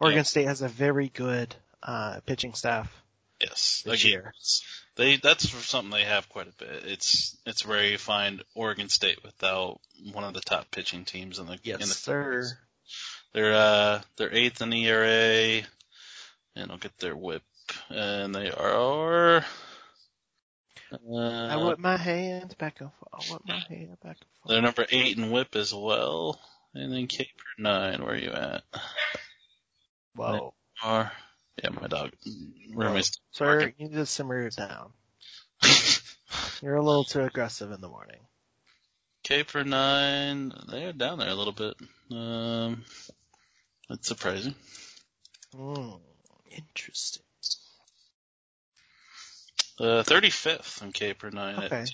[0.00, 0.22] Oregon Yeah.
[0.22, 2.90] State has a very good uh, pitching staff
[3.40, 3.82] Yes.
[3.84, 4.34] this Again, year.
[4.96, 6.84] They that's something they have quite a bit.
[6.86, 9.80] It's it's rare you find Oregon State without
[10.12, 12.44] one of the top pitching teams in the Yes, in the sir.
[13.32, 15.62] They're uh they're eighth in the ERA,
[16.54, 17.42] and I'll get their whip,
[17.88, 19.44] and they are.
[21.08, 23.40] Uh, I whip my hand back and forth.
[23.46, 24.48] I my hand back and forth.
[24.48, 26.40] they're number eight in whip as well,
[26.74, 27.28] and then Cape
[27.58, 28.02] nine.
[28.02, 28.62] Where are you at?
[30.14, 31.12] Whoa, Are
[31.62, 32.12] yeah, my dog.
[32.72, 34.92] Roommate's sir, you need to simmer down.
[36.62, 38.20] You're a little too aggressive in the morning.
[39.22, 40.52] Cape nine.
[40.68, 41.74] They're down there a little bit.
[42.10, 42.84] Um,
[43.88, 44.54] that's surprising.
[45.54, 45.92] Hmm,
[46.50, 47.23] interesting.
[49.78, 51.56] Uh, 35th in Cape nine.
[51.56, 51.84] at Okay.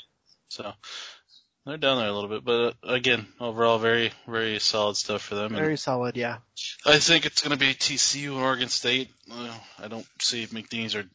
[0.49, 0.73] So
[1.65, 5.35] they're down there a little bit, but uh, again, overall, very, very solid stuff for
[5.35, 5.53] them.
[5.53, 6.39] And Very solid, yeah.
[6.85, 9.11] I think it's going to be TCU and Oregon State.
[9.31, 11.09] Uh, I don't see McNeese or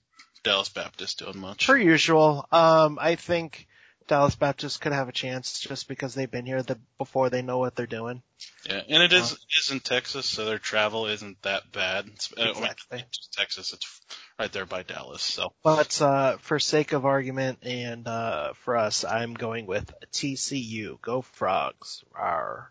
[0.44, 1.68] Dallas Baptist doing much.
[1.68, 3.68] Per usual, um, I think
[4.08, 7.58] Dallas Baptist could have a chance just because they've been here the, before they know
[7.58, 8.22] what they're doing.
[8.70, 12.06] Yeah, and it is it is in Texas, so their travel isn't that bad.
[12.08, 13.04] It's, uh, Exactly.
[13.12, 14.02] just Texas, it's
[14.38, 15.24] right there by Dallas.
[15.24, 21.02] So But uh, for sake of argument and uh, for us, I'm going with TCU.
[21.02, 22.04] Go Frogs!
[22.16, 22.68] Rawr.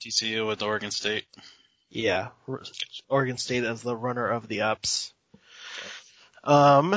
[0.00, 1.24] TCU with Oregon State.
[1.90, 2.28] Yeah,
[3.08, 5.12] Oregon State as the runner of the ups.
[6.44, 6.94] Um,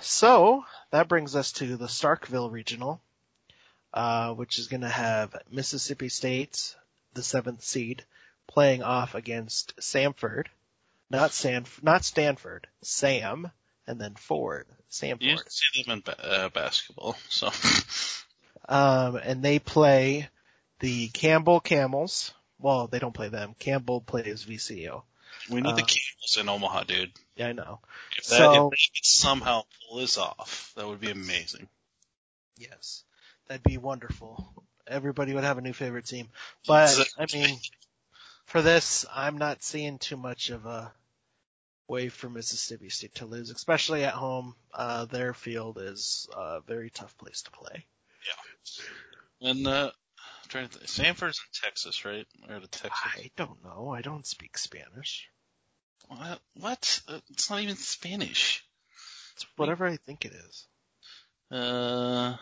[0.00, 3.00] so that brings us to the Starkville Regional,
[3.92, 6.74] uh, which is going to have Mississippi State,
[7.14, 8.04] the seventh seed,
[8.46, 10.46] playing off against Samford,
[11.10, 13.50] not San, not Stanford, Sam,
[13.86, 15.50] and then Ford, You Samford.
[15.50, 17.50] see them in ba- uh, basketball, so
[18.70, 20.28] Um, and they play
[20.80, 22.34] the Campbell Camels.
[22.58, 23.54] Well, they don't play them.
[23.58, 25.02] Campbell plays VCU.
[25.50, 27.12] we need the Uh, Camels in Omaha, dude.
[27.38, 27.80] Yeah, I know.
[28.16, 31.68] If that So- if they could somehow pull this off, that would be amazing.
[32.56, 33.04] Yes,
[33.46, 34.52] that'd be wonderful.
[34.86, 36.28] Everybody would have a new favorite team.
[36.66, 37.60] But I mean,
[38.46, 40.92] for this, I'm not seeing too much of a
[41.86, 44.56] way for Mississippi State to lose, especially at home.
[44.74, 47.86] Uh, their field is a very tough place to play.
[48.26, 49.50] Yeah.
[49.50, 50.88] And uh, I'm trying to think.
[50.88, 52.26] Sanford's in Texas, right?
[52.48, 53.12] Or the Texas?
[53.14, 53.90] I don't know.
[53.90, 55.28] I don't speak Spanish.
[56.08, 57.00] What?
[57.30, 58.64] It's not even Spanish.
[59.34, 60.66] It's whatever I think it is.
[61.50, 62.36] Uh,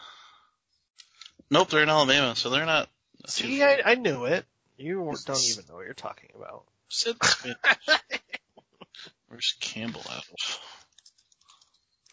[1.50, 2.88] nope, they're in Alabama, so they're not.
[3.26, 4.44] See, I, I knew it.
[4.76, 6.64] You weren't- don't even know what you're talking about.
[6.88, 7.16] Said,
[9.28, 10.60] where's Campbell out of?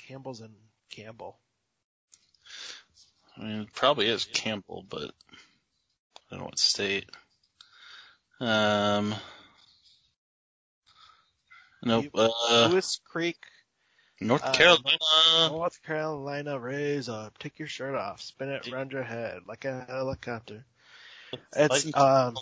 [0.08, 0.52] Campbell's in
[0.90, 1.38] Campbell.
[3.38, 7.10] I mean, it probably is Campbell, but I don't know what state.
[8.40, 9.14] Um,
[11.84, 12.06] nope.
[12.14, 13.38] Uh, Buies Creek,
[14.22, 14.98] North uh, Carolina.
[15.50, 16.60] North Carolina.
[16.60, 20.66] Raise up, take your shirt off, spin it around your head like a helicopter.
[21.56, 22.38] It's um,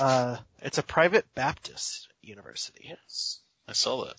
[0.00, 2.86] uh, it's a private Baptist university.
[2.88, 4.16] Yes, I saw that.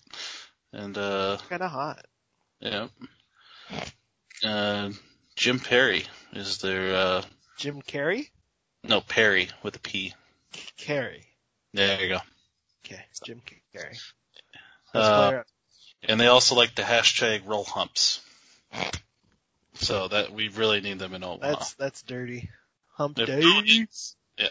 [0.72, 2.04] And uh, Kind of hot.
[2.60, 2.88] yeah.
[4.44, 4.90] Uh,
[5.36, 7.22] Jim Perry is their uh,
[7.56, 8.28] Jim Carrey,
[8.82, 10.14] no Perry with a P.
[10.76, 11.24] Carey.
[11.72, 12.18] There you go.
[12.84, 13.40] Okay, Jim
[13.72, 13.98] Carey.
[14.94, 15.42] Uh,
[16.06, 18.20] And they also like the hashtag roll humps.
[19.74, 21.48] So that we really need them in Omaha.
[21.50, 22.50] that's that's dirty.
[22.96, 23.40] Hump They're day.
[23.40, 23.90] brilliant.
[24.38, 24.48] Yeah,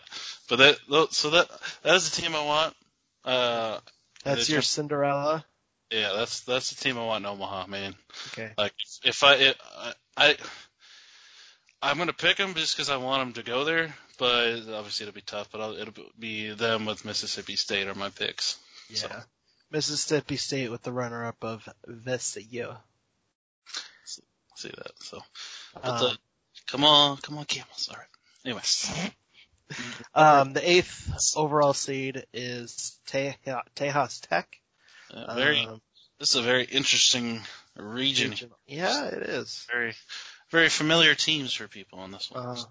[0.49, 0.77] but that
[1.11, 1.49] so that
[1.83, 2.75] that is the team I want.
[3.23, 3.79] Uh,
[4.23, 5.45] That's your Cinderella.
[5.91, 7.95] yeah, that's that's the team I want in Omaha, man.
[8.31, 8.51] Okay.
[8.57, 10.37] Like if I it, I, I
[11.81, 15.15] I'm gonna pick them just because I want them to go there, but obviously it'll
[15.15, 15.49] be tough.
[15.51, 18.57] But I'll, it'll be them with Mississippi State are my picks.
[18.89, 18.97] Yeah.
[18.97, 19.23] So-
[19.71, 22.77] Mississippi State with the runner-up of VCU.
[24.55, 24.91] See that?
[24.99, 25.19] So,
[25.73, 26.17] but Um, the,
[26.67, 27.89] come on, come on, Camels.
[27.89, 28.07] All right.
[28.45, 28.91] Anyways,
[30.13, 33.35] Um, the eighth overall seed is Te-
[33.75, 34.59] Tejas Tech.
[35.11, 35.81] uh, very Um,
[36.19, 37.41] this is a very interesting
[37.75, 38.29] region.
[38.29, 39.65] regional- Yeah, it is.
[39.71, 39.95] Very
[40.51, 42.45] very familiar teams for people on this one.
[42.45, 42.63] Uh,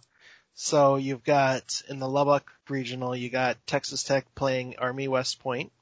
[0.54, 5.72] so you've got in the Lubbock regional, you got Texas Tech playing Army West Point,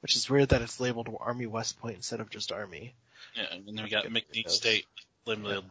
[0.00, 2.94] which is weird that it's labeled Army West Point instead of just Army.
[3.34, 4.50] yeah, and then we got McNeese.
[4.50, 4.86] State,
[5.26, 5.64] limited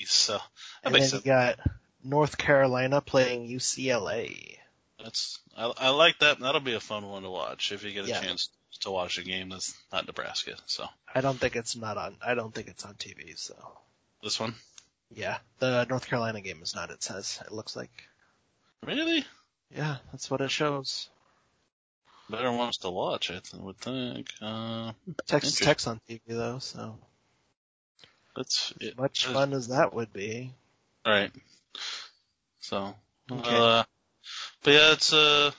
[0.00, 0.12] East.
[0.12, 0.42] So that
[0.84, 1.24] And then you sense.
[1.24, 1.58] got
[2.04, 4.56] North Carolina playing UCLA.
[5.02, 6.40] That's I, I like that.
[6.40, 8.20] That'll be a fun one to watch if you get a Yeah.
[8.20, 8.48] chance
[8.80, 10.54] to watch a game that's not Nebraska.
[10.66, 12.16] So I don't think it's not on.
[12.24, 13.38] I don't think it's on TV.
[13.38, 13.54] So
[14.22, 14.54] this one,
[15.14, 16.90] yeah, the North Carolina game is not.
[16.90, 17.90] It says it looks like.
[18.86, 19.24] really
[19.74, 21.08] Yeah, that's what it shows.
[22.30, 23.30] better ones to watch.
[23.30, 24.28] I would think.
[24.40, 24.92] Uh,
[25.26, 25.66] Texas Interesting.
[25.66, 26.98] Tech's on TV though, so
[28.34, 28.98] that's as it.
[28.98, 30.52] much fun as that would be.
[31.04, 31.30] All right.
[32.60, 32.94] So,
[33.30, 33.56] Okay.
[33.56, 33.84] uh,
[34.62, 35.50] but yeah, it's uh,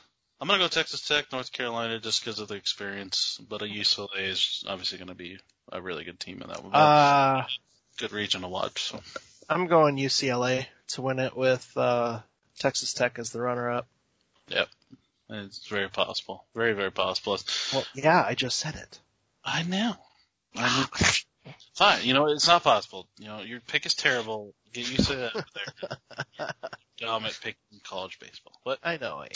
[0.42, 3.40] I'm gonna go Texas Tech, North Carolina, just because of the experience.
[3.48, 5.38] But a UCLA is obviously gonna be
[5.72, 6.76] a really good team in that one.
[6.76, 7.46] Uh,
[7.98, 8.84] good region to watch.
[8.84, 9.00] So,
[9.50, 12.20] I'm going UCLA to win it with uh,
[12.60, 13.88] Texas Tech as the runner-up.
[14.50, 14.68] Yep,
[15.30, 17.38] it's very possible, very very possible.
[17.74, 19.00] Well, yeah, I just said it.
[19.44, 19.96] I know.
[20.56, 21.54] I know.
[21.74, 22.04] Fine.
[22.04, 23.08] You know, it's not possible.
[23.18, 24.54] You know, your pick is terrible.
[24.74, 25.46] Get used to that.
[26.38, 26.50] There.
[26.98, 28.60] Dumb at picking college baseball.
[28.64, 28.80] What?
[28.84, 29.28] I know I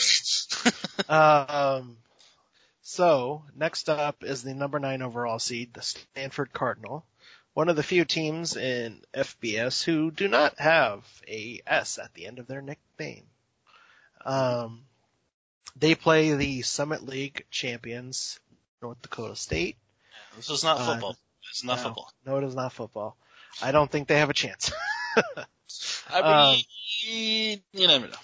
[1.08, 1.78] am.
[1.80, 1.96] um,
[2.82, 7.06] so next up is the number nine overall seed, the Stanford Cardinal,
[7.54, 12.26] one of the few teams in FBS who do not have a S at the
[12.26, 13.24] end of their nickname.
[14.24, 14.84] Um,
[15.76, 18.38] they play the Summit League champions,
[18.80, 19.76] North Dakota State.
[20.36, 21.16] this is not Uh, football.
[21.50, 22.12] It's not no, football.
[22.24, 23.16] No, it is not football.
[23.60, 24.72] I don't think they have a chance.
[26.10, 26.56] I Um,
[27.00, 28.16] you never know.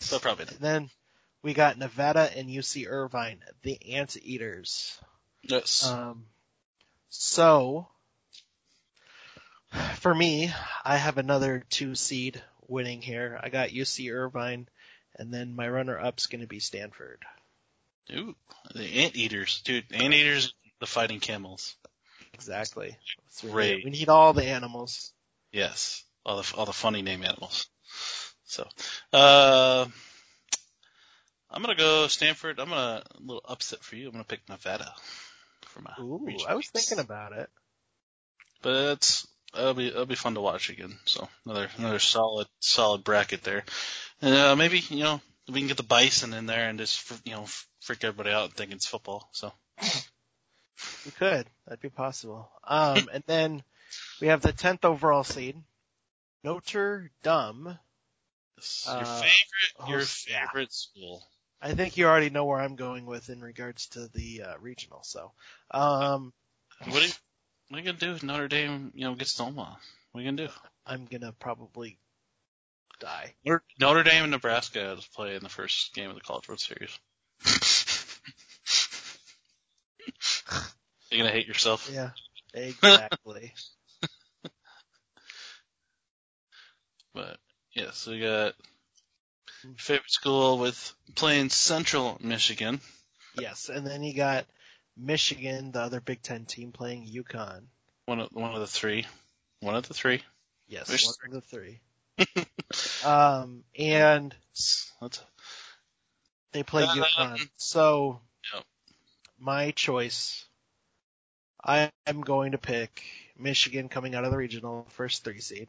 [0.00, 0.60] So probably not.
[0.60, 0.90] Then
[1.42, 4.98] we got Nevada and UC Irvine, the Anteaters.
[5.42, 5.86] Yes.
[5.86, 6.26] Um,
[7.08, 7.88] so,
[9.96, 10.52] for me,
[10.84, 13.38] I have another two seed winning here.
[13.42, 14.68] I got UC Irvine,
[15.16, 17.22] and then my runner up's going to be Stanford.
[18.12, 18.34] Ooh,
[18.74, 19.92] the anteaters, dude.
[19.92, 21.74] Anteaters, the fighting camels.
[22.34, 22.96] Exactly.
[23.42, 23.76] We Great.
[23.76, 23.84] need.
[23.84, 25.12] We need all the animals.
[25.52, 27.68] Yes, all the all the funny name animals.
[28.44, 28.68] So,
[29.12, 29.86] uh,
[31.50, 32.58] I'm gonna go Stanford.
[32.60, 34.06] I'm gonna a little upset for you.
[34.06, 34.92] I'm gonna pick Nevada
[35.62, 35.92] for my.
[36.00, 37.48] Ooh, region I was thinking about it.
[38.62, 39.24] but
[39.56, 40.96] it'll be it'll be fun to watch again.
[41.06, 43.64] So another another solid solid bracket there,
[44.22, 47.32] and uh, maybe you know we can get the Bison in there and just you
[47.32, 47.46] know
[47.80, 49.28] freak everybody out and think it's football.
[49.32, 49.52] So
[51.04, 51.46] We could.
[51.66, 52.50] That'd be possible.
[52.64, 53.62] Um, and then
[54.20, 55.56] we have the 10th overall seed,
[56.42, 57.78] Notre Dame.
[58.56, 61.28] This- your Uh, favorite your host- favorite school.
[61.60, 65.02] I think you already know where I'm going with in regards to the uh, regional.
[65.04, 65.32] So,
[65.70, 66.32] um,
[66.86, 67.12] What you,
[67.68, 69.76] what are you gonna do if Notre Dame you know gets Omaha?
[70.12, 70.52] What are you gonna do?
[70.86, 71.98] I'm gonna probably
[73.00, 73.34] die.
[73.80, 76.98] Notre, Dame and Nebraska to play in the first game of the College World Series.
[81.10, 81.90] You're gonna hate yourself.
[81.92, 82.10] Yeah.
[82.56, 83.52] Exactly.
[87.14, 87.38] But
[87.74, 88.54] yeah, so we got
[89.62, 89.72] hmm.
[89.76, 92.80] favorite school with playing Central Michigan.
[93.38, 94.46] yes, and then you got
[94.96, 97.64] Michigan, the other Big Ten team, playing UConn.
[98.06, 99.06] One of one of the three.
[99.60, 100.22] One of the three.
[100.68, 101.80] Yes, There's one of the three.
[103.04, 104.34] um, and
[106.52, 107.48] they play Um, UConn.
[107.56, 108.20] So,
[108.52, 108.64] Yep.
[109.38, 110.46] my choice,
[111.62, 113.02] I am going to pick
[113.38, 115.68] Michigan coming out of the regional, first three seed.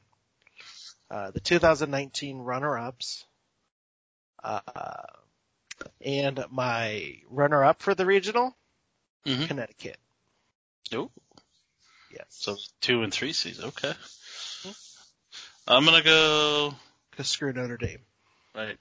[1.10, 3.26] Uh, the 2019 runner-ups.
[4.44, 4.62] Uh,
[6.02, 8.56] and my runner-up for the regional,
[9.26, 9.48] Mhm.
[9.48, 9.98] Connecticut.
[10.94, 11.12] Oh.
[12.12, 12.26] Yes.
[12.30, 13.60] So two and three seeds.
[13.60, 13.94] Okay.
[15.68, 16.76] I'm gonna go.
[17.18, 18.02] Cause screw Notre Dame.
[18.54, 18.78] Right.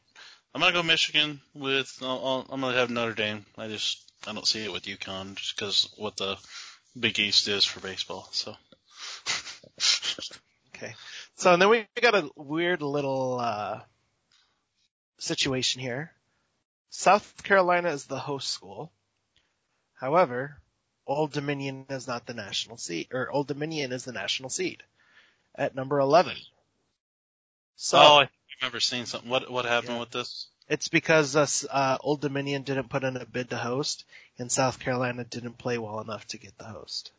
[0.55, 1.99] I'm gonna go Michigan with.
[2.03, 3.47] I'll, I'll, I'm gonna have Notre Dame.
[3.57, 6.37] I just I don't see it with UConn just because what the
[6.99, 8.29] Big East is for baseball.
[8.33, 8.55] So.
[10.77, 10.95] Okay.
[11.37, 13.81] So and then we got a weird little uh
[15.19, 16.13] situation here.
[16.91, 18.93] South Carolina is the host school.
[19.95, 20.57] However,
[21.07, 24.83] Old Dominion is not the national seed, or Old Dominion is the national seed
[25.55, 26.37] at number 11.
[27.77, 28.29] So oh, I
[28.61, 29.29] remember seeing something.
[29.29, 30.01] What what happened Yeah.
[30.01, 30.47] with this?
[30.69, 34.05] it's because us, uh, Old Dominion didn't put in a bid to host
[34.39, 37.13] and South Carolina didn't play well enough to get the host.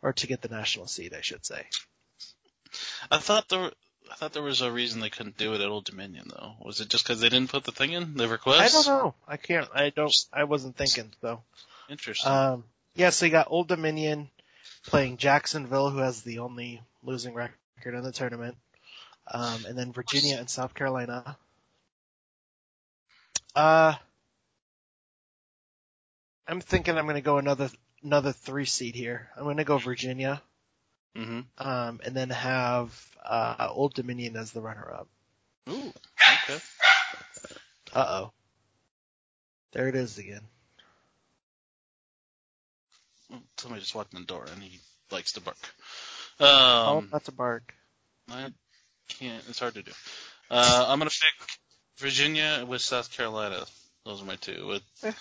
[0.00, 1.66] Or to get the national seed, I should say.
[3.10, 3.60] I thought there.
[3.60, 3.72] were-
[4.10, 6.56] I thought there was a reason they couldn't do it at Old Dominion though.
[6.60, 8.60] Was it just because they didn't put the thing in the request?
[8.60, 9.14] I don't know.
[9.26, 11.42] I can't, I don't, I wasn't thinking, so.
[11.88, 12.30] Interesting.
[12.30, 12.64] Um,
[12.94, 14.28] yeah, so you got Old Dominion
[14.86, 17.54] playing Jacksonville, who has the only losing record
[17.84, 18.56] in the tournament,
[19.30, 21.36] um, and then Virginia and South Carolina.
[23.54, 23.94] Uh,
[26.46, 27.70] I'm thinking I'm going to go another
[28.02, 29.28] another three seed here.
[29.36, 30.42] I'm going to go Virginia,
[31.14, 35.08] hmm um, and then have uh, Old Dominion as the runner up.
[35.68, 35.92] Ooh.
[36.48, 36.58] Okay.
[37.94, 38.32] Uh oh,
[39.72, 40.42] there it is again.
[43.62, 44.80] Somebody just walked in the door and he
[45.12, 45.56] likes to bark.
[46.40, 47.72] oh, Um, that's a bark.
[48.28, 48.48] I
[49.08, 49.44] can't.
[49.48, 49.92] It's hard to do.
[50.50, 51.48] Uh, I'm gonna pick
[51.98, 53.64] Virginia with South Carolina.
[54.04, 54.66] Those are my two.
[54.66, 55.12] With Eh.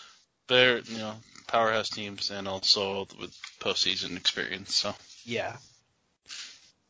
[0.47, 1.13] their, you know,
[1.45, 4.75] powerhouse teams and also with postseason experience.
[4.75, 4.95] So.
[5.23, 5.57] Yeah.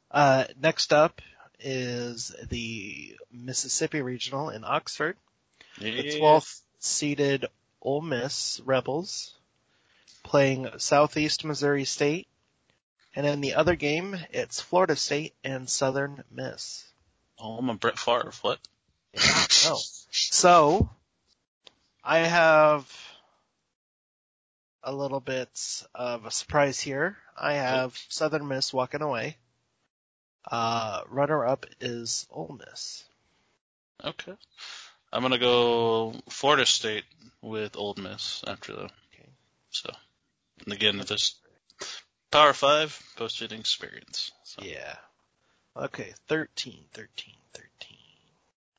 [0.09, 1.21] Uh, next up
[1.59, 5.17] is the Mississippi Regional in Oxford.
[5.79, 6.17] The Yeah.
[6.17, 7.45] 12th seeded
[7.81, 9.35] Ole Miss Rebels
[10.23, 12.27] playing Southeast Missouri State.
[13.15, 16.85] And in the other game, it's Florida State and Southern Miss.
[17.37, 18.31] Oh, I'm a Brett Favre.
[18.41, 18.59] What?
[19.65, 19.79] Oh.
[20.11, 20.89] So,
[22.03, 22.89] I have
[24.83, 25.49] a little bit
[25.93, 27.17] of a surprise here.
[27.37, 29.37] I have Southern Miss walking away.
[30.49, 33.03] Uh, runner up is Ole Miss.
[34.03, 34.33] Okay.
[35.13, 37.03] I'm gonna go Florida State
[37.41, 38.83] with Old Miss after the.
[38.83, 39.29] Okay.
[39.69, 39.91] So,
[40.65, 41.35] and again, this
[42.31, 44.31] Power Five postseason experience.
[44.43, 44.63] So.
[44.63, 44.95] Yeah.
[45.75, 47.97] Okay, 13, 13, 13.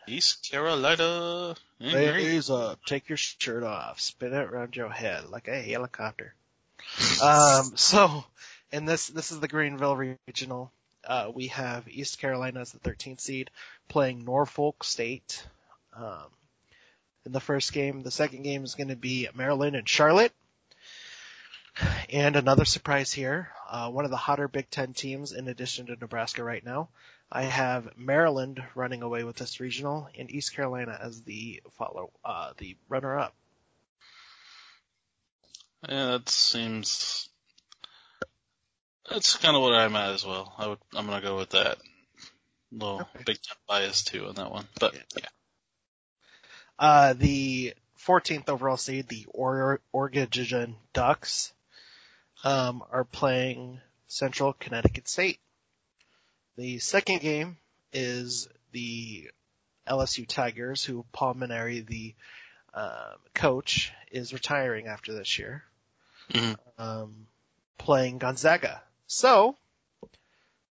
[0.08, 1.54] East Carolina.
[1.80, 6.34] Raise up, take your shirt off, spin it around your head like a helicopter.
[7.22, 8.24] Um, so,
[8.72, 10.72] in this, this is the Greenville Regional.
[11.06, 13.50] Uh, we have East Carolina as the 13th seed
[13.88, 15.46] playing Norfolk State.
[15.96, 16.26] Um,
[17.24, 20.32] in the first game, the second game is going to be Maryland and Charlotte.
[22.10, 25.96] And another surprise here, uh, one of the hotter Big Ten teams in addition to
[25.96, 26.90] Nebraska right now.
[27.30, 32.52] I have Maryland running away with this regional and East Carolina as the follow, uh,
[32.58, 33.34] the runner up.
[35.88, 37.28] Yeah, that seems.
[39.10, 40.54] That's kind of what I'm at as well.
[40.58, 40.78] I would.
[40.94, 41.78] I'm gonna go with that.
[42.70, 43.24] Little Okay.
[43.24, 45.00] big time bias too on that one, but Yeah.
[45.16, 45.28] yeah.
[46.78, 51.52] Uh, the 14th overall seed, the or- Oregon Ducks,
[52.44, 55.38] um, are playing Central Connecticut State.
[56.56, 57.56] The second game
[57.92, 59.30] is the
[59.88, 62.14] LSU Tigers, who Paul Mainieri, the
[62.74, 65.64] um, coach, is retiring after this year,
[66.30, 66.56] Mhm.
[66.78, 67.26] um,
[67.78, 68.82] playing Gonzaga.
[69.06, 69.56] So,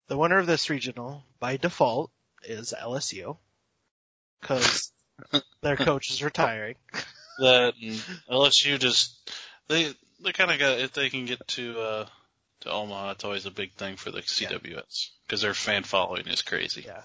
[0.07, 2.11] the winner of this regional, by default,
[2.43, 3.37] is LSU,
[4.39, 4.91] because
[5.61, 6.75] their coach is retiring.
[7.39, 7.73] that
[8.29, 9.17] LSU just
[9.67, 12.05] they they kind of got if they can get to uh
[12.61, 16.41] to Omaha, it's always a big thing for the CWS because their fan following is
[16.41, 16.83] crazy.
[16.85, 17.01] Yeah.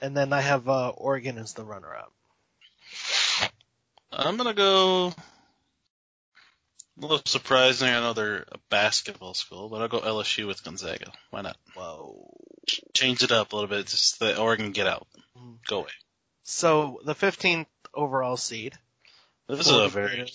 [0.00, 2.12] And then I have uh, Oregon as the runner-up.
[4.12, 5.08] I'm gonna go.
[5.08, 7.88] A little surprising.
[7.88, 11.12] I know they're a basketball school, but I'll go LSU with Gonzaga.
[11.30, 11.56] Why not?
[11.74, 12.34] Whoa.
[12.94, 13.86] Change it up a little bit.
[13.86, 15.06] Just the Oregon get out.
[15.36, 15.58] Mhm.
[15.66, 15.90] Go away.
[16.44, 18.78] So the 15th overall seed.
[19.48, 20.26] This is a very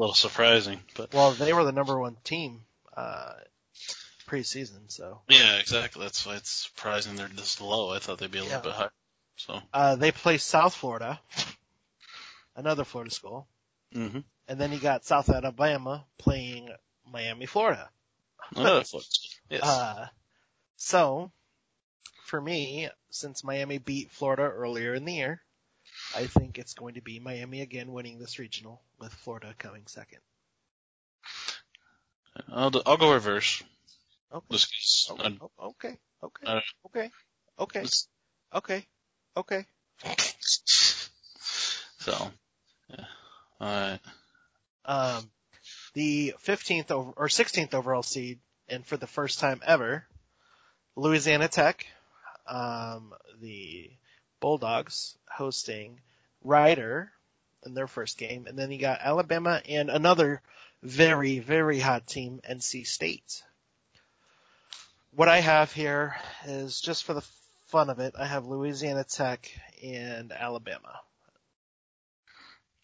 [0.00, 2.62] Little surprising, but Well, they were the number one team
[2.96, 3.34] uh,
[4.26, 4.90] preseason.
[4.90, 6.02] So yeah, exactly.
[6.02, 7.92] That's why it's surprising they're this low.
[7.92, 8.92] I thought they'd be a little bit higher.
[9.36, 11.20] So, uh, they play South Florida,
[12.56, 13.46] another Florida school,
[13.94, 14.20] mm-hmm.
[14.48, 16.70] and then you got South Alabama playing
[17.06, 17.90] Miami, Florida.
[18.56, 19.30] Another Florida school.
[19.50, 19.62] Yes.
[19.62, 20.06] Uh,
[20.76, 21.30] so,
[22.24, 25.42] for me, since Miami beat Florida earlier in the year,
[26.14, 30.18] I think it's going to be Miami again winning this regional, with Florida coming second.
[32.52, 33.62] I'll, I'll go reverse.
[34.32, 34.56] Okay.
[35.10, 35.38] Okay.
[35.40, 35.98] Oh, Okay.
[36.22, 36.46] Okay.
[36.46, 37.10] Uh, Okay.
[37.58, 37.84] Okay.
[38.54, 38.86] Okay.
[39.36, 39.64] Okay.
[41.98, 42.30] so,
[42.88, 43.04] yeah.
[43.60, 44.00] Alright.
[44.84, 45.30] Um,
[45.94, 50.04] the 15th over, or 16th overall seed, and for the first time ever,
[50.96, 51.86] Louisiana Tech,
[52.48, 53.90] um, the
[54.40, 56.00] Bulldogs hosting
[56.42, 57.12] Rider
[57.64, 60.40] in their first game, and then you got Alabama and another
[60.82, 63.42] very, very hot team, NC State.
[65.12, 66.16] What I have here
[66.46, 67.24] is just for the
[67.66, 69.50] fun of it, I have Louisiana Tech
[69.82, 71.00] and Alabama.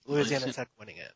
[0.06, 1.12] Louisiana Tech winning it.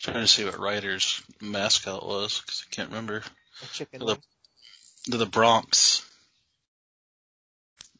[0.00, 3.22] Trying to see what Rider's mascot was, because I can't remember.
[3.62, 4.18] A chicken The-
[5.06, 6.04] The, Broncs.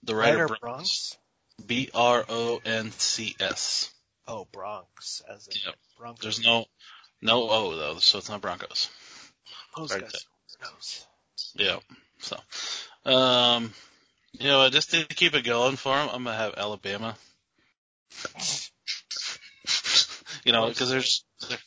[0.02, 0.60] The Rider, Rider Broncs.
[0.60, 1.16] Broncs.
[1.64, 3.90] B R O N C S.
[4.26, 5.74] Oh, Bronx, as in Yep.
[5.98, 6.22] Broncos.
[6.22, 6.66] There's no
[7.20, 8.88] no O though, so it's not Broncos.
[9.76, 10.26] Those right guys.
[11.54, 11.78] Yeah.
[12.18, 12.36] So,
[13.04, 13.72] um,
[14.32, 17.16] you know, just to keep it going for them, I'm gonna have Alabama.
[20.44, 21.58] you know, because there's they're,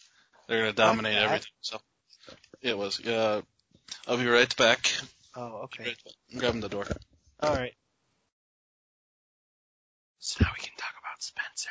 [0.47, 1.51] they're gonna dominate everything.
[1.61, 1.79] So
[2.61, 3.05] it was.
[3.05, 3.41] Uh,
[4.07, 4.91] I'll be right back.
[5.35, 5.85] Oh, okay.
[5.85, 6.13] Right back.
[6.31, 6.85] I'm grabbing the door.
[7.41, 7.73] All right.
[10.25, 11.69] So now we can talk about Spencer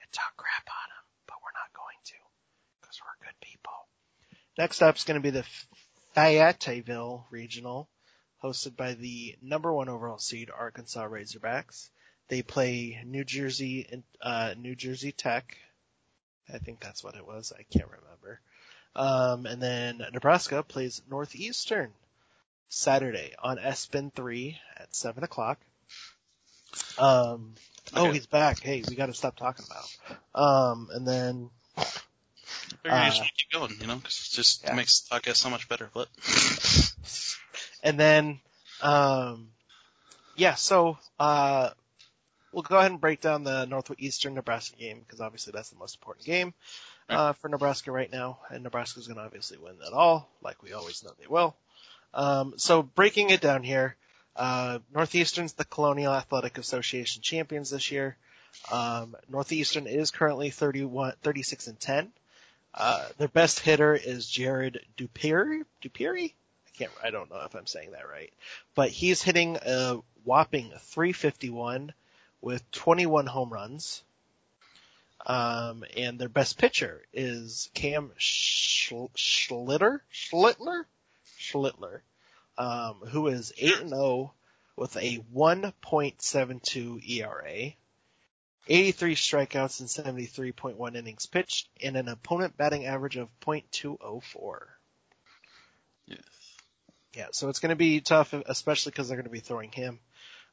[0.00, 2.14] and talk crap on him, but we're not going to
[2.80, 3.74] because we're good people.
[4.56, 5.44] Next up is going to be the
[6.14, 7.86] Fayetteville Regional,
[8.42, 11.90] hosted by the number one overall seed Arkansas Razorbacks.
[12.28, 15.58] They play New Jersey uh, New Jersey Tech.
[16.50, 17.52] I think that's what it was.
[17.52, 18.40] I can't remember.
[18.96, 21.92] Um, and then Nebraska plays Northeastern
[22.70, 25.60] Saturday on ESPN 3 at 7 o'clock.
[26.98, 27.54] Um,
[27.94, 28.60] oh, he's back.
[28.60, 30.16] Hey, we gotta stop talking about him.
[30.34, 31.50] Um, and then,
[32.84, 34.74] you Uh, should keep going, you know, because it just yeah.
[34.74, 35.90] makes the podcast so much better.
[35.92, 36.08] But
[37.82, 38.40] and then,
[38.80, 39.48] um,
[40.36, 41.70] yeah, so, uh,
[42.52, 45.96] we'll go ahead and break down the Northwestern Nebraska game because obviously that's the most
[45.96, 46.54] important game,
[47.08, 48.38] uh, for Nebraska right now.
[48.50, 51.56] And Nebraska's gonna obviously win that all, like we always know they will.
[52.14, 53.96] Um, so breaking it down here,
[54.38, 58.16] uh, Northeastern's the Colonial Athletic Association champions this year.
[58.70, 62.12] Um, Northeastern is currently 31, 36 and 10.
[62.72, 65.64] Uh, their best hitter is Jared Dupere.
[65.82, 66.32] Dupiri?
[66.66, 68.32] I can't, I don't know if I'm saying that right,
[68.76, 71.92] but he's hitting a whopping 351
[72.40, 74.02] with 21 home runs.
[75.26, 80.00] Um, and their best pitcher is Cam Schl- Schlitter?
[80.14, 80.84] Schlittler?
[81.40, 82.00] Schlittler,
[82.58, 84.34] um, who is 8 and 0
[84.76, 87.72] with a 1.72 ERA,
[88.66, 94.58] 83 strikeouts and 73.1 innings pitched, and an opponent batting average of .204.
[96.06, 96.18] yes.
[97.14, 100.00] Yeah, so it's going to be tough, especially because they're going to be throwing him,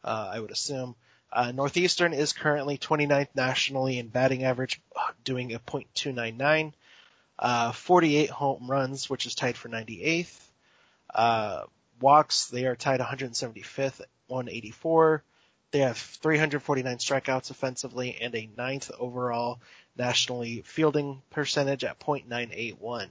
[0.03, 0.95] uh, I would assume.
[1.34, 4.80] Uh, Northeastern is currently 29th nationally in batting average,
[5.24, 6.72] doing a .299,
[7.38, 10.39] uh, 48 home runs, which is tied for 98th.
[12.00, 15.24] Walks, they are tied 175th at 184.
[15.72, 19.60] They have 349 strikeouts offensively and a ninth overall
[19.98, 23.10] nationally fielding percentage at .981.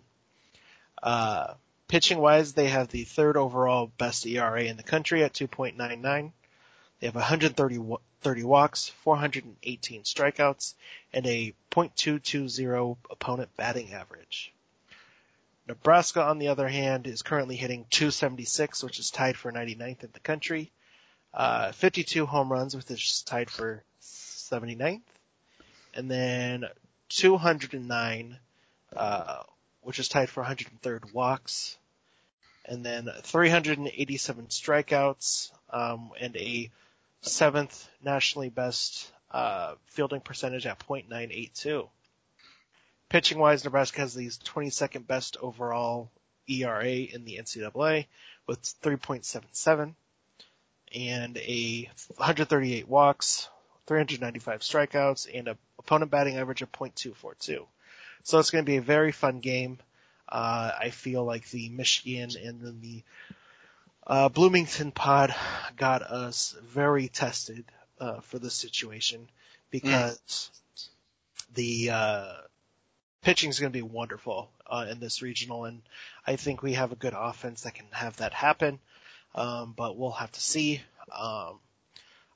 [1.02, 1.54] Uh,
[1.88, 6.32] pitching wise, they have the third overall best ERA in the country at 2.99.
[7.00, 7.78] They have 130
[8.22, 10.74] 30 walks, 418 strikeouts,
[11.12, 14.54] and a .220 opponent batting average.
[15.66, 20.10] Nebraska, on the other hand, is currently hitting 276, which is tied for 99th in
[20.12, 20.72] the country.
[21.32, 25.00] Uh, 52 home runs, which is tied for 79th.
[25.94, 26.66] And then
[27.08, 28.38] 209,
[28.94, 29.42] uh,
[29.80, 31.78] which is tied for 103rd walks.
[32.66, 36.70] And then 387 strikeouts, um, and a
[37.20, 41.88] seventh nationally best, uh, fielding percentage at .982.
[43.14, 46.10] Pitching wise, Nebraska has the 22nd best overall
[46.48, 48.06] ERA in the NCAA
[48.48, 49.94] with 3.77
[50.92, 53.48] and a 138 walks,
[53.86, 57.64] 395 strikeouts, and a opponent batting average of .242.
[58.24, 59.78] So it's going to be a very fun game.
[60.28, 63.04] Uh, I feel like the Michigan and then the
[64.08, 65.32] uh, Bloomington pod
[65.76, 67.64] got us very tested
[68.00, 69.30] uh, for this situation
[69.70, 70.88] because mm.
[71.54, 72.32] the uh,
[73.24, 75.82] pitching is going to be wonderful uh, in this regional, and
[76.26, 78.78] I think we have a good offense that can have that happen.
[79.34, 80.80] Um, but we'll have to see.
[81.10, 81.58] Um,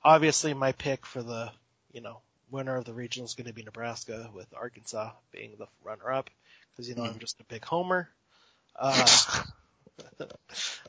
[0.03, 1.53] obviously, my pick for the
[1.93, 2.21] you know
[2.51, 6.31] winner of the regional is going to be Nebraska, with Arkansas being the runner-up,
[6.73, 7.13] because you know mm.
[7.13, 8.09] I'm just a big homer.
[8.75, 9.45] Uh,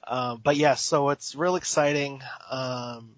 [0.07, 2.21] um, but yeah, so it's real exciting.
[2.49, 3.11] Um,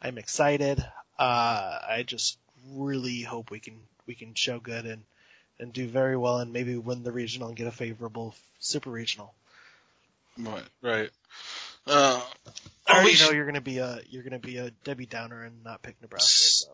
[0.00, 0.80] I'm excited.
[1.18, 2.38] Uh, I just
[2.72, 5.02] really hope we can we can show good and
[5.60, 9.34] and do very well and maybe win the regional and get a favorable super regional.
[10.38, 11.10] Right, right.
[11.86, 12.20] Uh,
[12.86, 15.82] I already know you're gonna be a you're gonna be a Debbie Downer and not
[15.82, 16.28] pick Nebraska.
[16.28, 16.68] So.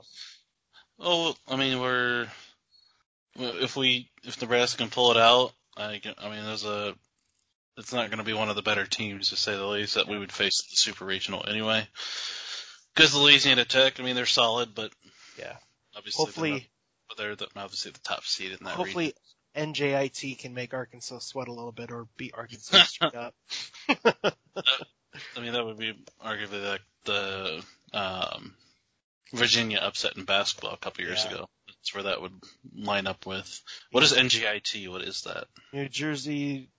[1.01, 2.29] Oh, I mean we're
[3.37, 6.95] if we if Nebraska can pull it out, I can, I mean there's a
[7.77, 10.07] it's not going to be one of the better teams to say the least that
[10.07, 11.87] we would face the Super Regional anyway.
[12.95, 14.93] Because the Louisiana Tech, I mean they're solid, but
[15.39, 15.57] yeah,
[15.97, 16.69] obviously hopefully
[17.17, 18.75] they're, the, obviously the top seed in that.
[18.75, 19.15] Hopefully
[19.57, 19.75] region.
[19.75, 23.35] NJIT can make Arkansas sweat a little bit or beat Arkansas straight up.
[23.89, 25.95] I mean that would be
[26.25, 28.55] arguably like the um,
[29.33, 31.35] Virginia upset in basketball a couple years yeah.
[31.35, 31.49] ago.
[31.69, 32.33] That's where that would
[32.75, 33.63] line up with.
[33.91, 34.89] What is NJIT?
[34.91, 35.47] What is that?
[35.73, 36.71] New Jersey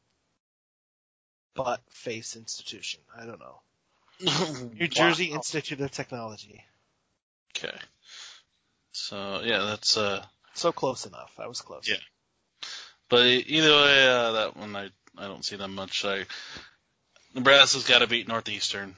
[1.56, 3.02] butt face institution.
[3.18, 4.70] I don't know.
[4.74, 5.38] New Jersey wow.
[5.38, 6.64] Institute of Technology.
[7.56, 7.76] Okay.
[8.96, 10.24] So yeah, that's uh.
[10.54, 11.32] So close enough.
[11.38, 11.88] I was close.
[11.88, 11.98] Yeah.
[13.10, 16.06] But either way, uh, that one I I don't see them much.
[16.06, 16.26] I
[17.34, 18.96] Nebraska's got to beat Northeastern.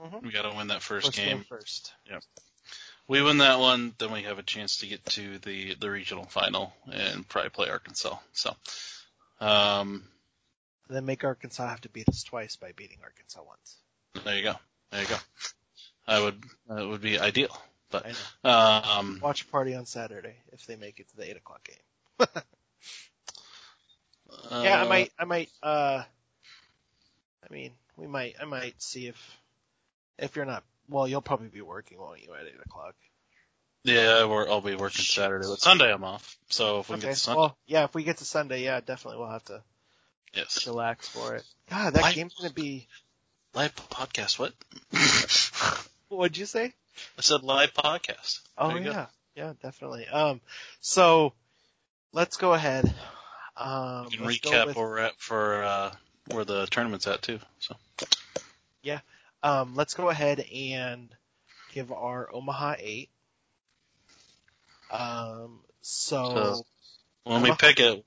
[0.00, 0.26] Mm-hmm.
[0.26, 1.44] We got to win that 1st game.
[1.48, 1.92] First.
[2.08, 2.20] Yeah.
[3.08, 6.24] We win that one, then we have a chance to get to the the regional
[6.24, 8.16] final and probably play Arkansas.
[8.32, 8.56] So,
[9.40, 10.02] um,
[10.88, 13.76] then make Arkansas have to beat us twice by beating Arkansas once.
[14.24, 14.54] There you go.
[14.90, 15.16] There you go.
[16.08, 17.56] I would that would be ideal.
[18.42, 21.62] But um, watch a party on Saturday if they make it to the eight o'clock
[21.64, 22.28] game.
[24.62, 25.12] yeah, I uh, might.
[25.18, 25.50] I might.
[25.62, 26.02] uh
[27.48, 28.36] I mean, we might.
[28.40, 29.36] I might see if
[30.18, 30.64] if you're not.
[30.88, 32.94] Well, you'll probably be working, won't you, at eight o'clock?
[33.84, 36.36] Yeah, I'll be working Saturday, but Sunday I'm off.
[36.48, 37.06] So if we okay.
[37.06, 39.62] get to Sunday, well, yeah, if we get to Sunday, yeah, definitely we'll have to
[40.36, 40.66] Yes.
[40.66, 41.44] Relax for it.
[41.70, 42.86] God, that live, game's gonna be
[43.54, 44.38] live podcast.
[44.38, 44.52] What?
[46.08, 46.74] What'd you say?
[47.18, 48.40] I said live podcast.
[48.56, 49.06] Oh yeah, go.
[49.34, 50.06] yeah, definitely.
[50.08, 50.40] Um,
[50.80, 51.32] so
[52.12, 52.92] let's go ahead.
[53.56, 55.92] Um, you can recap with, where we're at for uh,
[56.30, 57.38] where the tournament's at too.
[57.58, 57.76] So
[58.82, 59.00] yeah,
[59.42, 61.08] um, let's go ahead and
[61.72, 63.10] give our Omaha eight.
[64.90, 66.66] Um, so, so
[67.24, 68.04] when Omaha, we pick it,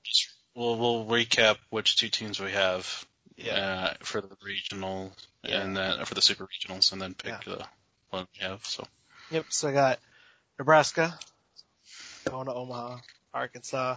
[0.54, 3.54] we'll we'll recap which two teams we have yeah.
[3.54, 5.12] uh, for the regional
[5.42, 5.60] yeah.
[5.60, 7.56] and then for the super regionals, and then pick yeah.
[7.56, 7.66] the
[8.10, 8.64] one we have.
[8.64, 8.86] So.
[9.30, 9.46] Yep.
[9.50, 9.98] So I got
[10.58, 11.18] Nebraska
[12.28, 12.98] going to Omaha,
[13.32, 13.96] Arkansas,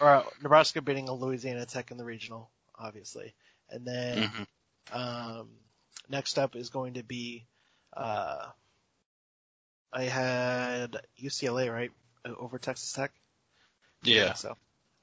[0.00, 3.34] or uh, Nebraska beating a Louisiana Tech in the regional, obviously,
[3.70, 4.98] and then mm-hmm.
[4.98, 5.48] um,
[6.08, 7.44] next up is going to be
[7.94, 8.46] uh,
[9.92, 11.90] I had UCLA right
[12.38, 13.12] over Texas Tech.
[14.02, 14.34] Yeah.
[14.34, 14.56] So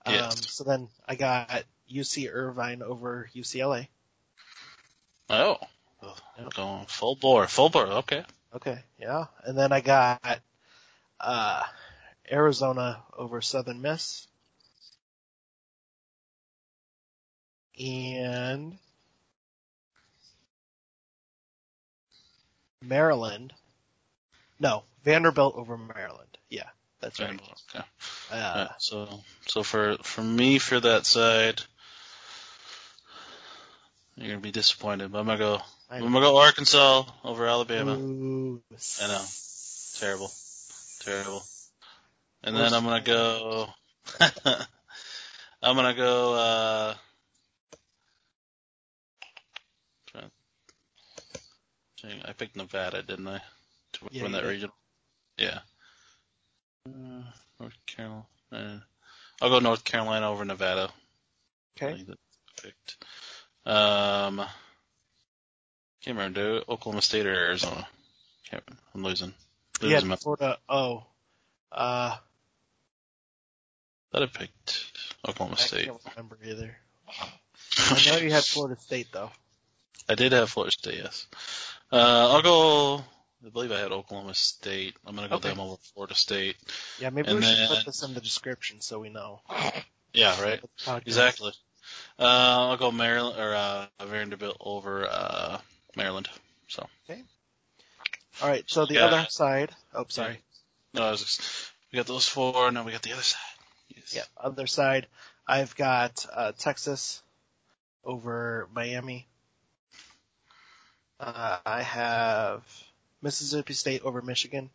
[0.07, 0.35] Yes.
[0.35, 3.87] Um, so then I got UC Irvine over UCLA.
[5.29, 5.57] Oh,
[6.37, 6.53] yep.
[6.53, 7.87] going full bore, full bore.
[7.87, 8.23] Okay.
[8.55, 8.79] Okay.
[8.99, 9.25] Yeah.
[9.43, 10.39] And then I got,
[11.19, 11.63] uh,
[12.31, 14.27] Arizona over Southern Miss.
[17.77, 18.77] And
[22.81, 23.53] Maryland.
[24.59, 26.37] No, Vanderbilt over Maryland.
[26.49, 26.69] Yeah.
[27.01, 27.39] That's right.
[27.75, 27.85] Okay.
[28.31, 31.61] Uh, so so for for me for that side,
[34.15, 35.11] you're gonna be disappointed.
[35.11, 35.61] But I'm gonna go.
[35.89, 37.95] I'm gonna go Arkansas over Alabama.
[37.97, 38.61] Ooh.
[39.01, 39.25] I know.
[39.99, 40.31] Terrible.
[41.01, 41.43] Terrible.
[42.43, 43.67] And then I'm gonna go.
[45.61, 46.33] I'm gonna go.
[46.33, 46.95] uh
[52.27, 53.39] I picked Nevada, didn't I?
[53.93, 54.49] To yeah, win that did.
[54.49, 54.69] region.
[55.37, 55.59] Yeah.
[56.87, 57.23] Uh,
[57.59, 58.85] North Carolina.
[59.41, 60.89] I'll go North Carolina over Nevada.
[61.77, 62.05] Okay.
[62.61, 62.97] Picked.
[63.65, 64.45] Um,
[66.05, 66.61] can't remember.
[66.69, 67.87] Oklahoma State or Arizona.
[68.49, 69.33] Can't, I'm losing.
[69.81, 70.15] losing yeah.
[70.15, 70.57] Florida.
[70.69, 71.03] Oh.
[71.71, 72.15] Uh.
[74.13, 74.85] That I picked.
[75.27, 75.81] Oklahoma I State.
[75.81, 76.77] I can't remember either.
[77.09, 79.31] I know you had Florida State though.
[80.09, 81.25] I did have Florida State, yes.
[81.91, 83.03] Uh, I'll go.
[83.43, 84.95] I believe I had Oklahoma State.
[85.07, 85.49] I'm gonna go Okay.
[85.49, 86.55] them over Florida State.
[86.99, 89.41] Yeah, maybe And we should put this in the description so we know.
[90.13, 90.61] Yeah, right.
[91.05, 91.51] Exactly.
[92.17, 92.23] Uh,
[92.69, 95.57] I'll go Maryland or uh, Vanderbilt over uh,
[95.95, 96.29] Maryland.
[96.67, 97.21] So Okay.
[98.41, 99.05] All right, so the Yeah.
[99.05, 99.73] other side.
[99.93, 100.41] Oh, sorry.
[100.93, 102.71] no, I was just, we got those four.
[102.71, 103.39] Now we got the other side.
[103.89, 104.13] Yes.
[104.13, 105.07] Yeah, other side.
[105.47, 107.21] I've got uh, Texas
[108.03, 109.27] over Miami.
[111.19, 112.63] Uh, I have
[113.21, 114.69] Mississippi State over Michigan.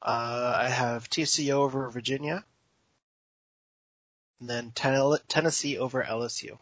[0.00, 2.44] Uh, I have TCU over Virginia.
[4.40, 4.72] And then
[5.28, 6.58] Tennessee over LSU.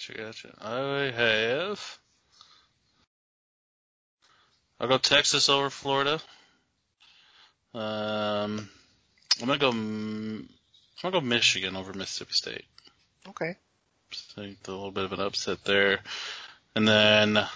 [0.00, 0.54] Gotcha, gotcha.
[0.60, 1.98] I have.
[4.80, 6.14] I'll go Texas over Florida.
[7.74, 8.70] Um,
[9.40, 9.68] I'm gonna go.
[9.70, 10.48] I'm
[11.02, 12.64] gonna go Michigan over Mississippi State.
[13.28, 13.56] Okay.
[14.10, 15.98] Just think a little bit of an upset there,
[16.74, 17.46] and then I'll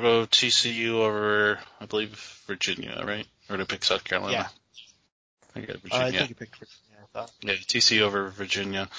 [0.00, 1.58] go TCU over.
[1.80, 2.10] I believe
[2.46, 3.26] Virginia, right?
[3.48, 4.32] Or to pick South Carolina.
[4.32, 4.48] Yeah.
[5.56, 7.28] I got Uh, I think you picked Virginia.
[7.42, 8.90] Yeah, TCU over Virginia.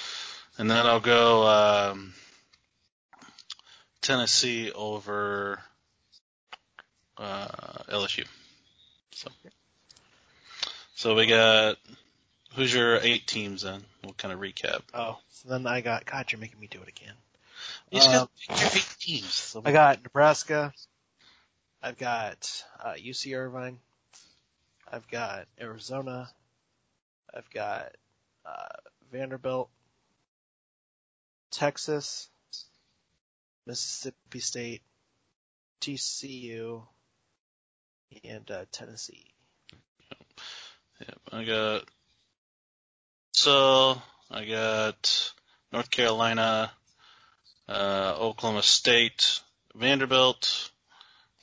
[0.58, 2.14] And then I'll go um,
[4.00, 5.60] Tennessee over
[7.18, 7.48] uh,
[7.90, 8.24] LSU.
[9.12, 9.30] So,
[10.94, 11.76] so we got
[12.54, 13.82] who's your eight teams then?
[14.02, 14.80] We'll kind of recap.
[14.94, 17.14] Oh, so then I got, God, you're making me do it again.
[17.90, 19.34] You just Um, got your eight teams.
[19.34, 20.72] So I got Nebraska.
[21.82, 23.78] I've got uh, UC Irvine.
[24.90, 26.30] I've got Arizona.
[27.32, 27.92] I've got
[28.44, 28.68] uh,
[29.12, 29.68] Vanderbilt,
[31.50, 32.28] Texas,
[33.66, 34.82] Mississippi State,
[35.80, 36.82] TCU,
[38.24, 39.32] and uh, Tennessee.
[41.00, 41.84] Yep, I got
[43.32, 45.32] so I got
[45.72, 46.70] North Carolina,
[47.68, 49.40] uh, Oklahoma State,
[49.74, 50.70] Vanderbilt,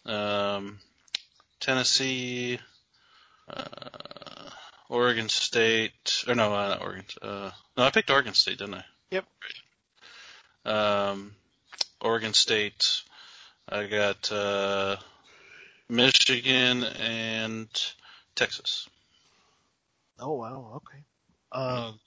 [0.06, 0.80] um,
[1.60, 2.60] Tennessee,
[3.48, 4.50] uh,
[4.90, 7.06] Oregon State, or no, uh, not Oregon.
[7.22, 8.86] Uh, no, I picked Oregon State, didn't I?
[9.12, 9.26] Yep.
[10.66, 11.36] Um,
[12.02, 13.04] Oregon State.
[13.68, 14.98] I got uh,
[15.90, 17.68] Michigan and
[18.36, 18.88] Texas.
[20.20, 21.04] Oh wow, okay.
[21.52, 22.00] Um,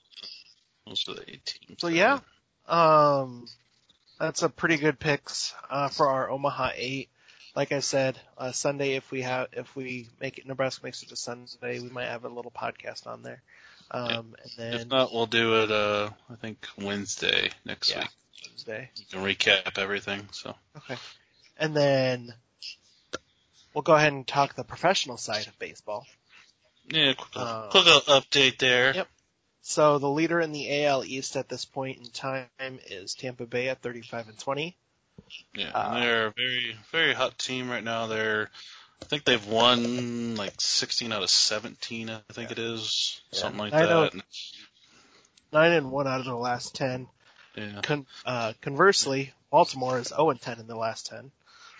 [0.85, 1.81] Those are the eight teams.
[1.81, 2.19] So yeah,
[2.67, 3.47] um,
[4.19, 7.09] that's a pretty good picks uh, for our Omaha eight.
[7.55, 11.09] Like I said, uh, Sunday if we have if we make it Nebraska makes it
[11.09, 13.41] to Sunday, we might have a little podcast on there.
[13.89, 15.71] Um, and then If not, we'll do it.
[15.71, 18.01] Uh, I think Wednesday next Yeah.
[18.01, 18.09] week.
[18.41, 18.89] Tuesday.
[18.95, 20.27] You can recap everything.
[20.31, 20.97] So Okay.
[21.57, 22.33] And then
[23.73, 26.05] we'll go ahead and talk the professional side of baseball.
[26.89, 28.93] yeah, quick, Uh, quick update there.
[28.95, 29.07] Yep.
[29.61, 32.47] So the leader in the AL East at this point in time
[32.87, 34.77] is Tampa Bay at 35 and 20.
[35.53, 38.07] Yeah, Uh, they're a very very hot team right now.
[38.07, 38.49] They're
[39.01, 42.09] I think they've won like 16 out of 17.
[42.09, 43.39] I think it is Yeah.
[43.39, 44.01] something like know.
[44.03, 44.13] that.
[44.13, 44.23] And-
[45.51, 47.07] Nine and one out of the last 10.
[47.57, 47.81] Yeah.
[47.81, 51.31] Con- uh, conversely, Baltimore is 0 and 10 in the last 10.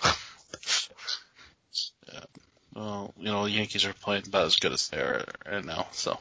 [2.73, 5.87] Well, you know, the Yankees are playing about as good as they are right now.
[5.93, 6.19] So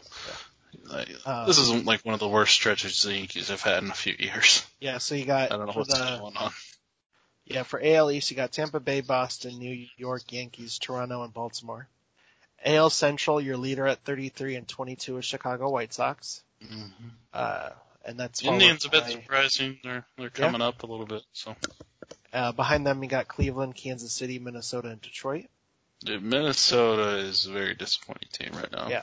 [0.85, 3.91] like, Uh, this isn't like one of the worst stretches the Yankees have had in
[3.91, 4.65] a few years.
[4.81, 6.53] Yeah, so you got I don't know what's the going on.
[7.45, 11.89] yeah for AL East you got Tampa Bay, Boston, New York Yankees, Toronto, and Baltimore.
[12.65, 16.43] AL Central, your leader at 33 and 22 is Chicago White Sox.
[16.67, 16.87] hmm
[17.35, 17.69] Uh,
[18.07, 19.79] and that's Indians a bit by- surprising.
[19.85, 21.23] They're they're coming up a little bit.
[21.33, 21.55] So
[22.33, 25.47] Uh, behind them, you got Cleveland, Kansas City, Minnesota, and Detroit.
[26.05, 28.89] Dude, Minnesota is a very disappointing team right now.
[28.89, 29.03] Yeah.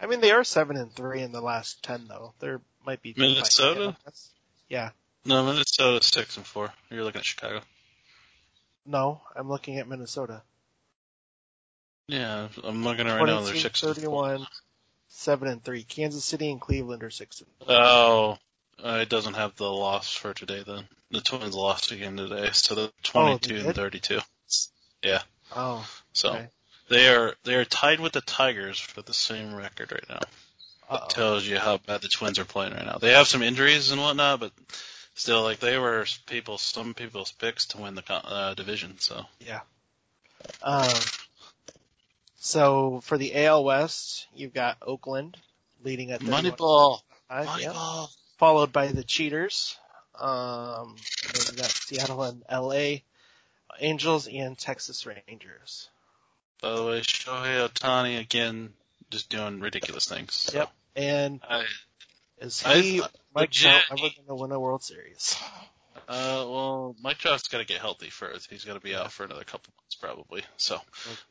[0.00, 2.32] I mean, they are seven and three in the last ten, though.
[2.38, 3.96] There might be Minnesota?
[4.68, 4.90] Yeah.
[5.24, 6.72] No, Minnesota's six and four.
[6.90, 7.60] You're looking at Chicago.
[8.86, 10.42] No, I'm looking at Minnesota.
[12.08, 13.40] Yeah, I'm looking right now.
[13.42, 14.28] They're six and four.
[14.28, 14.46] 31,
[15.10, 15.82] seven and three.
[15.82, 17.76] Kansas City and Cleveland are six and four.
[17.76, 18.38] Oh,
[18.82, 20.84] uh, it doesn't have the loss for today then.
[21.10, 24.20] The Twins lost again today, so they're 22 and 32.
[25.02, 25.22] Yeah.
[25.54, 26.48] Oh, So okay.
[26.88, 30.20] they are they are tied with the Tigers for the same record right now.
[30.88, 31.06] Uh-oh.
[31.08, 32.98] Tells you how bad the Twins are playing right now.
[32.98, 34.52] They have some injuries and whatnot, but
[35.14, 38.98] still, like they were people some people's picks to win the uh, division.
[38.98, 39.60] So Yeah.
[40.62, 40.88] Um,
[42.40, 45.36] so for the AL West, you've got Oakland
[45.84, 46.98] leading at 31 Moneyball.
[47.30, 48.08] Moneyball.
[48.38, 49.76] followed by the Cheaters.
[50.18, 50.96] Um,
[51.32, 53.00] then you got Seattle and LA,
[53.78, 55.88] Angels and Texas Rangers.
[56.62, 58.72] By the way, Shohei Ohtani again,
[59.10, 60.34] just doing ridiculous things.
[60.34, 60.58] So.
[60.58, 60.70] Yep.
[60.96, 61.64] And I,
[62.40, 63.02] is I- he
[63.34, 65.36] Mike Trout ever going to win a World Series?
[66.08, 68.50] uh, well, Mike Trout's got to get healthy first.
[68.50, 70.42] He's got to be out for another couple months probably.
[70.56, 70.80] So,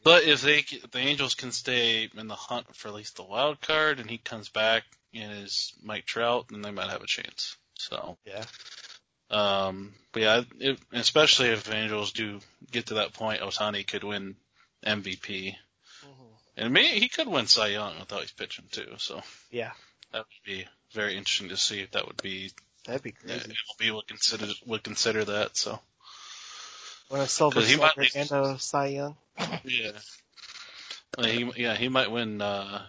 [0.04, 3.60] but if they, the Angels can stay in the hunt for at least the wild
[3.62, 7.58] card, and he comes back and is Mike Trout, then they might have a chance.
[7.76, 8.46] So, Yeah.
[9.30, 12.40] um, but yeah, it, especially if Angels do
[12.72, 14.36] get to that point, Ohtani could win
[14.86, 15.56] MVP,
[16.06, 16.38] Mhm.
[16.58, 18.96] and maybe he could win Cy Young without he's pitching too.
[18.98, 19.74] So Yeah.
[20.12, 22.52] that would be very interesting to see if that would be
[22.86, 23.34] That'd be crazy.
[23.50, 23.54] yeah.
[23.88, 25.58] MLB would consider would consider that.
[25.58, 25.80] So
[27.10, 29.16] When a Silver he might be- and a Cy Young.
[29.64, 29.92] yeah,
[31.18, 32.42] Well, he yeah he might win.
[32.42, 32.86] Uh,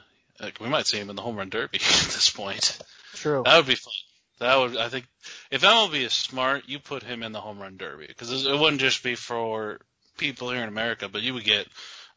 [0.60, 2.78] we might see him in the home run derby at this point.
[3.14, 3.42] True.
[3.44, 3.92] That would be fun.
[4.38, 5.06] That would I think
[5.50, 8.80] if MLB is smart, you put him in the home run derby because it wouldn't
[8.80, 9.80] just be for
[10.18, 11.66] people here in America, but you would get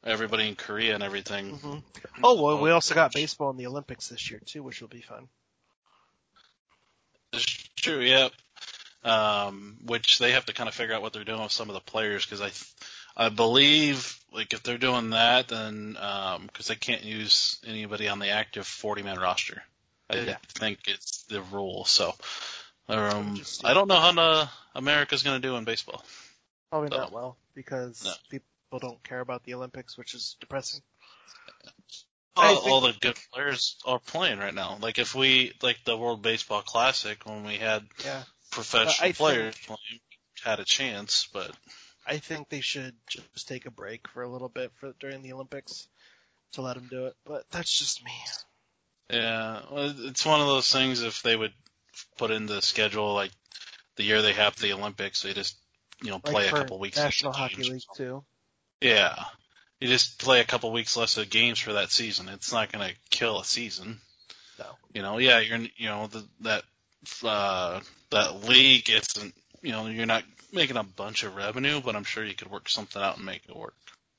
[0.06, 1.58] everybody in Korea and everything.
[1.58, 1.78] hmm
[2.22, 5.02] Oh well, we also got baseball in the Olympics this year too, which will be
[5.02, 5.28] fun.
[7.32, 7.46] It's
[7.76, 8.32] true, yep.
[9.04, 11.74] Um, which they have to kind of figure out what they're doing with some of
[11.74, 12.74] the players because I, th-
[13.18, 18.20] I believe like if they're doing that, then um 'cause they can't use anybody on
[18.20, 19.62] the active 40 man roster.
[20.10, 20.38] I Yeah.
[20.56, 21.84] think it's the rule.
[21.86, 22.14] So,
[22.88, 26.04] um, I don't know how the America's going to do in baseball.
[26.70, 26.98] Probably No.
[26.98, 28.14] not well because No.
[28.30, 30.82] people don't care about the Olympics, which is depressing.
[32.36, 34.78] All, all the good players are playing right now.
[34.82, 38.24] Like if we like the World Baseball Classic when we had Yeah.
[38.54, 40.02] Professional I players playing,
[40.44, 41.52] had a chance, but
[42.06, 45.34] I think they should just take a break for a little bit for during the
[45.34, 45.88] Olympics
[46.54, 47.16] to let them do it.
[47.26, 48.12] But that's just me.
[49.10, 51.02] Yeah, well, it's one of those things.
[51.02, 51.54] If they would
[52.18, 53.32] put in the schedule like
[53.96, 55.58] the year they have the Olympics, they just
[56.02, 56.98] you know play like a couple weeks.
[56.98, 57.64] National Hockey.
[57.64, 58.24] League too.
[58.82, 59.16] Yeah,
[59.80, 62.30] you just play a couple weeks less of games for that season.
[62.30, 64.00] It's not going to kill a season.
[64.60, 64.66] No.
[64.94, 66.64] You know, yeah, you're you know the, that
[67.24, 67.82] uh,
[68.14, 72.24] that league isn't you know you're not making a bunch of revenue, but I'm sure
[72.24, 73.76] you could work something out and make it work.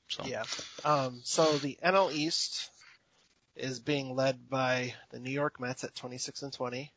[0.09, 0.43] So Yeah.
[0.83, 2.69] Um, so the NL East
[3.55, 6.91] is being led by the New York Mets at 26 and 20,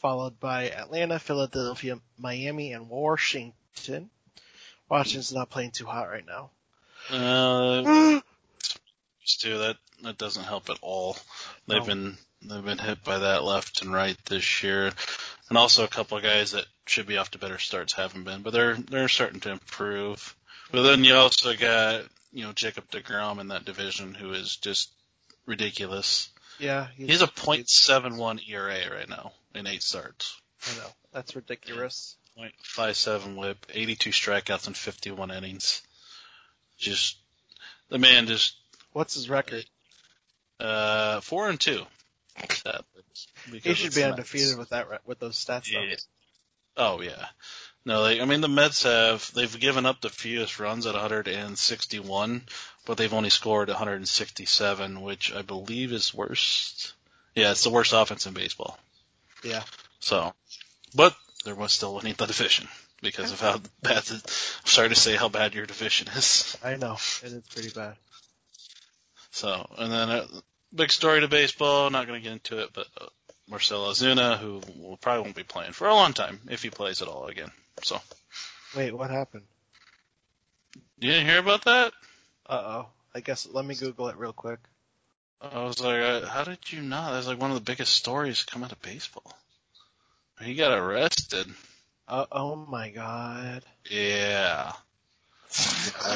[0.00, 4.10] followed by Atlanta, Philadelphia, Miami, and Washington.
[4.88, 6.50] Washington's not playing too hot right now.
[7.10, 8.20] uh,
[9.38, 9.58] too.
[9.58, 11.16] That that doesn't help at all.
[11.66, 11.86] They've No.
[11.86, 14.92] been they've been hit by that left and right this year,
[15.50, 18.42] and also a couple of guys that should be off to better starts haven't been,
[18.42, 20.34] but they're they're starting to improve.
[20.72, 24.90] But then you also got you know Jacob deGrom in that division, who is just
[25.44, 26.30] ridiculous.
[26.58, 30.40] Yeah, He's a .71 ERA right now in eight starts.
[30.66, 32.16] I know that's ridiculous.
[32.38, 35.82] .57 WHIP, 82 strikeouts in 51 innings.
[36.78, 37.16] Just
[37.90, 38.54] the man just
[38.92, 39.64] What's his record?
[40.58, 41.84] Uh, four and two.
[42.48, 45.72] Sadly, He should be undefeated with that with those stats.
[45.72, 45.82] though.
[45.82, 45.96] Yeah.
[46.76, 47.26] Oh yeah.
[47.84, 52.42] No, they, I mean the Mets have they've given up the fewest runs at 161,
[52.84, 56.94] but they've only scored 167, which I believe is worst.
[57.34, 58.78] Yeah, it's the worst offense in baseball.
[59.42, 59.62] Yeah.
[60.00, 60.34] So,
[60.94, 62.68] but they're still winning the division
[63.02, 64.02] because of how bad.
[64.02, 66.56] The, I'm sorry to say how bad your division is.
[66.62, 67.96] I know it is pretty bad.
[69.30, 70.26] So, and then a
[70.74, 71.90] big story to baseball.
[71.90, 73.06] Not going to get into it, but uh,
[73.48, 77.02] Marcell Ozuna, who will probably won't be playing for a long time if he plays
[77.02, 77.50] at all again.
[77.82, 78.00] So,
[78.76, 79.44] Wait, what happened?
[80.98, 81.92] you didn't hear about that?
[82.48, 82.86] Uh oh.
[83.14, 84.60] I guess let me Google it real quick.
[85.40, 87.12] I was like, uh, how did you not?
[87.12, 89.34] That's like one of the biggest stories to come out of baseball.
[90.42, 91.46] He got arrested.
[92.06, 93.62] Uh, oh my god.
[93.90, 94.72] Yeah.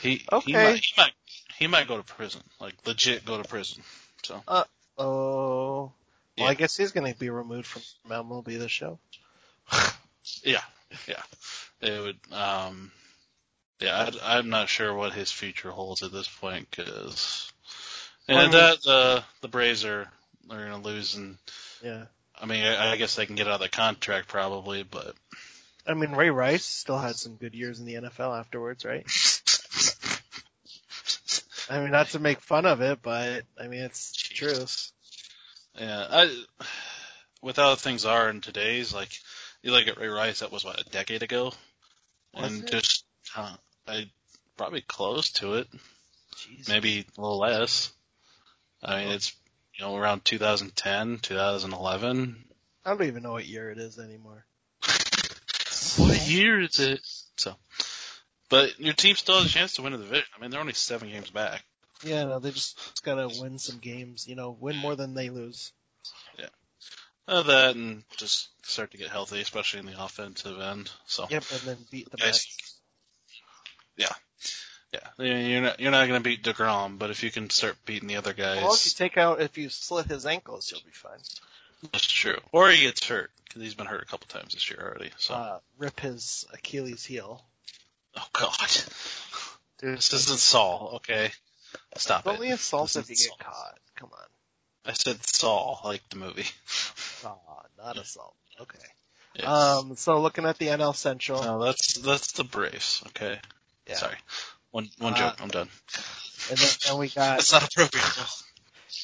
[0.00, 0.46] He Okay.
[0.46, 1.12] he might he might
[1.58, 2.42] he might go to prison.
[2.60, 3.82] Like legit go to prison.
[4.22, 4.64] So Uh
[4.98, 5.76] Oh.
[5.76, 5.92] Well,
[6.36, 6.44] Yeah.
[6.46, 8.98] I guess he's going to be removed from MLB the show.
[10.42, 10.60] Yeah,
[11.06, 11.22] yeah.
[11.80, 12.18] It would.
[12.32, 12.90] Um,
[13.78, 17.52] yeah, I, I'm not sure what his future holds at this point because,
[18.28, 20.08] Well, I and mean- that uh, the Braves are
[20.50, 21.36] are going to lose, and
[21.82, 22.06] Yeah.
[22.40, 25.14] I mean, I, I guess they can get out of the contract probably, but
[25.86, 29.06] I mean, Ray Rice still had some good years in the NFL afterwards, right?
[31.68, 34.66] I mean, not to make fun of it, but I mean, it's true.
[35.78, 36.44] Yeah, I.
[37.42, 39.10] With how things are in today's, like
[39.62, 41.52] you look at Ray Rice, that was what a decade ago,
[42.34, 42.70] Was and it?
[42.70, 43.04] just
[43.36, 43.54] uh,
[43.86, 44.10] I
[44.56, 45.68] probably close to it.
[46.36, 46.68] Jeez.
[46.68, 47.92] maybe a little less.
[48.82, 49.34] I mean, it's
[49.74, 52.44] you know around 2010, 2011.
[52.84, 54.44] I don't even know what year it is anymore.
[55.98, 57.00] What year is it?
[57.38, 57.54] So,
[58.48, 60.24] But your team still has a chance to win the division.
[60.36, 61.64] I mean, they're only seven games back.
[62.04, 64.28] Yeah, no, they just gotta win some games.
[64.28, 65.72] You know, win more than they lose.
[67.28, 70.88] Uh, that and just start to get healthy, especially in the offensive end.
[71.06, 72.46] So Yep, and then beat the Guys,
[73.98, 74.12] Mets.
[74.92, 78.06] yeah, you're not you're not going to beat deGrom, but if you can start beating
[78.08, 80.92] the other guys, Well, if you take out, if you slit his ankles, you'll be
[80.92, 81.18] fine.
[81.92, 82.38] that's true.
[82.52, 85.10] Or he gets hurt because he's been hurt a couple times this year already.
[85.18, 87.44] So Uh, rip his Achilles heel.
[88.16, 88.70] Oh god,
[89.78, 90.92] Dude, this isn't Saul.
[90.96, 91.30] Okay,
[91.96, 92.34] stop It's it.
[92.34, 93.78] only assault if you get caught.
[93.96, 94.24] Come on.
[94.86, 96.46] I said Saul, like the movie.
[97.24, 97.34] Ah,
[97.78, 98.34] not assault.
[98.60, 98.78] Okay.
[99.34, 99.46] Yes.
[99.46, 103.02] Um, so looking at the NL Central, no, that's that's the Braves.
[103.08, 103.38] Okay,
[103.88, 103.94] yeah.
[103.96, 104.16] sorry.
[104.70, 105.42] One one Uh, joke.
[105.42, 105.68] I'm done.
[106.50, 108.04] And then and we got That's not appropriate.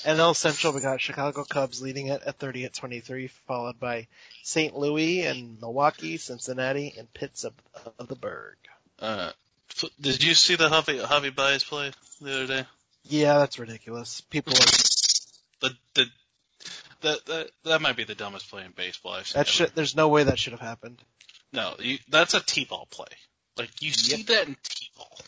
[0.05, 0.73] NL Central.
[0.73, 4.07] We got Chicago Cubs leading it at 30 at 23, followed by
[4.43, 4.77] St.
[4.77, 7.53] Louis and Milwaukee, Cincinnati, and Pittsburgh
[7.99, 8.57] of the Berg.
[9.03, 9.33] Uh,
[10.01, 11.91] did you see the Javi Javi Baez play
[12.21, 12.65] the other day?
[13.05, 14.21] Yeah, that's ridiculous.
[14.31, 16.07] People are The the
[17.01, 19.41] that that that might be the dumbest play in baseball I've seen.
[19.41, 19.75] that shit.
[19.75, 21.03] There's no way that should have happened.
[21.53, 23.09] No, you, that's a T-ball play.
[23.59, 25.19] Like you see that in T-ball.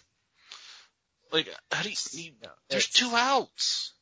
[1.33, 1.97] Like how do you?
[2.13, 3.93] you No, there's two outs.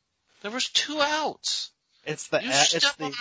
[0.43, 1.71] There was two outs.
[2.05, 3.13] It's the You a- it's the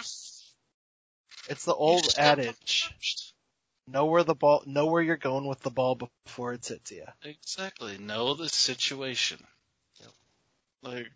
[1.49, 3.32] it's the old adage.
[3.87, 4.63] Know where the ball.
[4.67, 7.05] Know where you're going with the ball before it hits you.
[7.25, 7.99] Exactly.
[7.99, 9.45] Know the situation.
[10.01, 10.11] Yep.
[10.83, 11.09] Like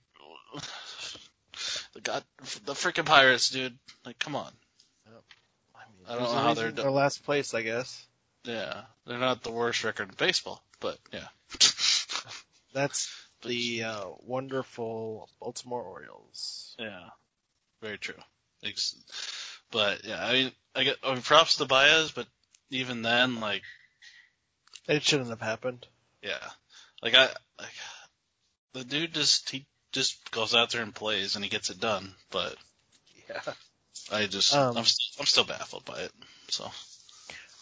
[1.95, 2.25] the god,
[2.65, 3.79] the freaking Pirates, dude.
[4.05, 4.53] Like, come on.
[5.75, 8.07] I, mean, I don't know how they're they're last place, I guess.
[8.45, 11.27] Yeah, they're not the worst record in baseball, but yeah.
[12.75, 13.11] That's
[13.43, 16.75] the uh, wonderful Baltimore Orioles.
[16.79, 17.09] Yeah,
[17.81, 18.15] very true.
[19.71, 22.27] But yeah, I mean, I get I mean, props to Baez, but
[22.71, 23.63] even then, like,
[24.89, 25.87] It shouldn't have happened.
[26.23, 26.51] yeah,
[27.03, 27.75] like I, like,
[28.73, 32.15] the dude just he just goes out there and plays and he gets it done.
[32.31, 32.57] But
[33.29, 33.41] Yeah.
[34.13, 36.13] I just Um, I'm st- I'm still baffled by it.
[36.49, 36.71] So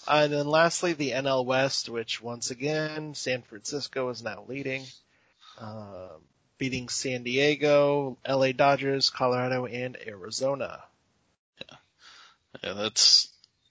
[0.07, 4.85] And then lastly, the NL West, which once again, San Francisco is now leading,
[5.59, 6.21] um,
[6.59, 10.83] beating San Diego, LA Dodgers, Colorado, and Arizona.
[11.61, 11.77] Yeah,
[12.63, 13.29] yeah, that's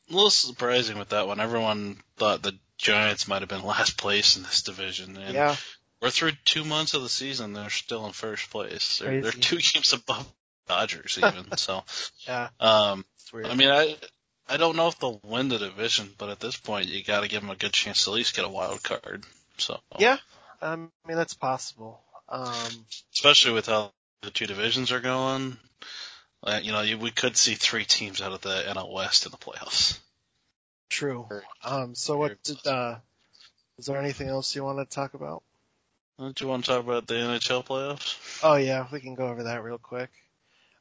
[0.09, 1.39] a little surprising with that one.
[1.39, 5.55] Everyone thought the Giants might have been last place in this division, and yeah,
[6.01, 7.53] We're through two months of the season.
[7.53, 8.99] They're still in first place.
[8.99, 10.27] They're, they're two games above
[10.67, 11.57] Dodgers even.
[11.57, 11.83] so,
[12.27, 13.05] yeah, um.
[13.33, 13.95] I mean, I
[14.47, 17.27] I don't know if they'll win the division, but at this point, you got to
[17.27, 19.23] give them a good chance to at least get a wild card.
[19.57, 20.17] So, yeah,
[20.61, 22.01] um, I mean that's possible.
[22.29, 23.91] Um, especially with how
[24.21, 25.57] the two divisions are going,
[26.43, 29.37] uh, you know, we could see three teams out of the NL West in the
[29.37, 29.99] playoffs.
[30.89, 31.27] true.
[31.63, 32.97] Um, so what did, uh,
[33.77, 35.43] is there anything else you want to talk about?
[36.19, 38.39] Don't you want to talk about the NHL playoffs?
[38.43, 40.09] Oh yeah, we can go over that real quick.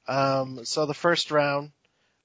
[0.06, 1.70] Um, so the first round,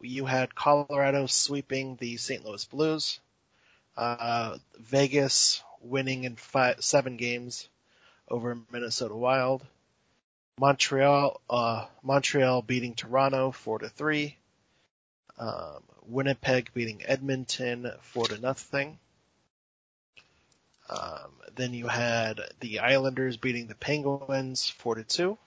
[0.02, 2.44] you had Colorado sweeping the St.
[2.44, 3.20] Louis Blues,
[3.96, 7.70] uh, Vegas winning in five, seven games
[8.28, 9.66] over Minnesota Wild,
[10.60, 14.38] Montreal, uh, Montreal beating Toronto four to three,
[15.38, 18.98] um, Winnipeg beating Edmonton four to nothing.
[20.90, 25.38] Um, then you had the Islanders beating the Penguins four to two.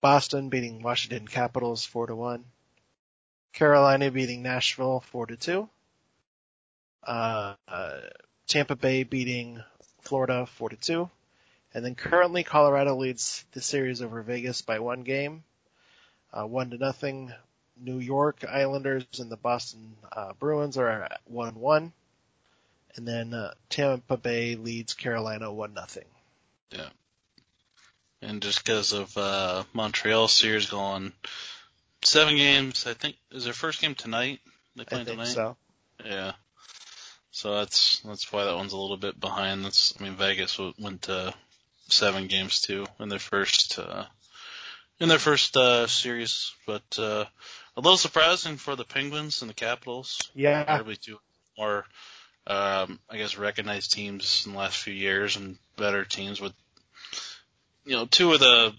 [0.00, 2.44] Boston beating Washington Capitals four to one.
[3.54, 5.68] Carolina beating Nashville four to two.
[7.02, 8.00] Uh, uh,
[8.46, 9.62] Tampa Bay beating
[10.02, 11.08] Florida four to two.
[11.74, 15.42] And then currently Colorado leads the series over Vegas by one game,
[16.32, 17.32] uh, one to nothing.
[17.76, 21.92] New York Islanders and the Boston uh, Bruins are at one one.
[22.94, 26.04] And then uh, Tampa Bay leads Carolina one nothing.
[26.70, 26.90] Yeah,
[28.22, 31.12] and just because of uh, Montreal series going
[32.02, 34.40] seven games, I think is their first game tonight.
[34.76, 35.26] They I think tonight.
[35.26, 35.56] so.
[36.04, 36.32] Yeah.
[37.30, 39.64] So that's that's why that one's a little bit behind.
[39.64, 41.34] That's I mean Vegas went to
[41.94, 44.04] seven games too in their first uh,
[45.00, 47.24] in their first uh, series, but uh,
[47.76, 50.20] a little surprising for the Penguins and the Capitals.
[50.34, 51.18] Yeah, Probably two
[51.58, 51.84] more,
[52.46, 56.52] um, I guess, recognized teams in the last few years and better teams with,
[57.84, 58.72] you know, two of the,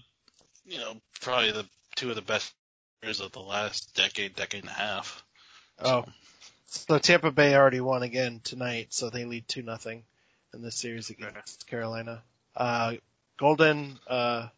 [0.64, 2.52] you know, probably the two of the best
[3.00, 5.22] players of the last decade, decade and a half.
[5.78, 6.06] Oh,
[6.66, 10.04] so Tampa Bay already won again tonight, so they lead two nothing
[10.54, 12.22] in this series against Carolina.
[12.56, 12.94] Uh,
[13.38, 14.48] Golden, uh,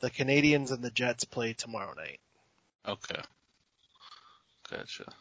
[0.00, 2.18] the Canadiens and the Jets play tomorrow night.
[2.86, 3.20] Okay.
[4.68, 5.12] Gotcha.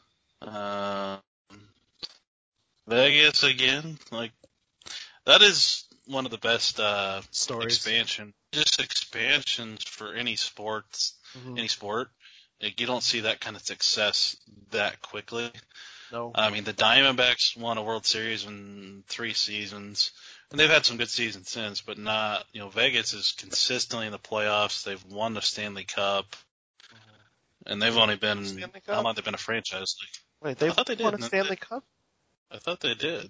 [0.41, 1.21] Um,
[2.87, 4.31] Vegas again, like,
[5.25, 7.75] that is one of the best uh, Stories.
[7.75, 11.59] expansion, just expansions for any sports, Mhm.
[11.59, 12.09] any sport.
[12.61, 14.35] Like, you don't see that kind of success
[14.71, 15.51] that quickly.
[16.11, 16.31] No.
[16.33, 20.11] I mean, the Diamondbacks won a World Series in three seasons,
[20.51, 24.11] and they've had some good seasons since, but not, you know, Vegas is consistently in
[24.11, 24.83] the playoffs.
[24.83, 26.35] They've won the Stanley Cup,
[27.65, 28.45] and they've only been
[28.87, 29.95] how long they've been a franchise?
[30.01, 30.09] Like,
[30.41, 31.83] Wait, they they did, won a Stanley Cup?
[32.51, 33.29] I thought they did.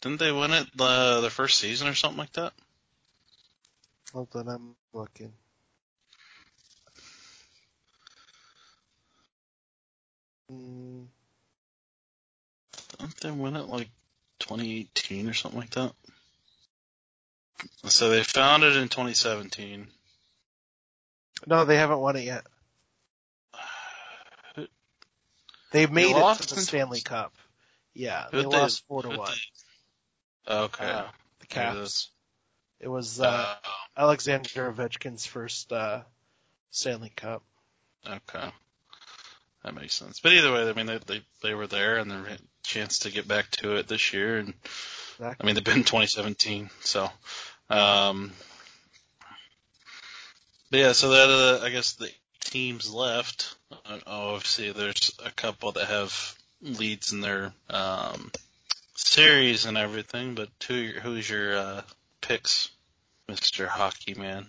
[0.00, 2.52] Didn't they win it the their first season or something like that?
[4.12, 5.32] Hold on, I'm looking.
[10.50, 11.06] Mm,
[12.98, 13.90] Didn't they win it like
[14.48, 15.92] 2018 or something like that?
[17.84, 19.88] So they found it in 2017.
[21.46, 22.44] no, they haven't won it yet.
[25.70, 27.34] They made it to the Stanley Cup.
[27.92, 29.30] Yeah, they they- lost four to one.
[30.46, 30.86] they- Okay.
[30.90, 31.04] Uh,
[31.40, 32.10] the Caps.
[32.80, 33.54] It was uh, uh,
[33.96, 36.00] Alexander Ovechkin's first uh,
[36.70, 37.42] Stanley Cup.
[38.06, 38.48] okay.
[39.62, 40.20] That makes sense.
[40.20, 43.00] But either way, I mean, they they, they were there and they had a chance
[43.00, 44.38] to get back to it this year.
[44.38, 44.54] And
[45.20, 47.08] I mean, they've been 2017, so.
[47.70, 48.32] Um,
[50.70, 52.10] but yeah, so that uh, I guess the
[52.40, 53.56] teams left.
[53.72, 58.30] Uh, obviously, there's a couple that have leads in their um,
[58.94, 60.34] series and everything.
[60.34, 61.82] But who who's your uh,
[62.20, 62.70] picks,
[63.28, 64.46] Mister Hockey Man?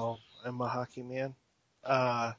[0.00, 1.34] Oh, I'm a hockey man.
[1.84, 2.32] Uh,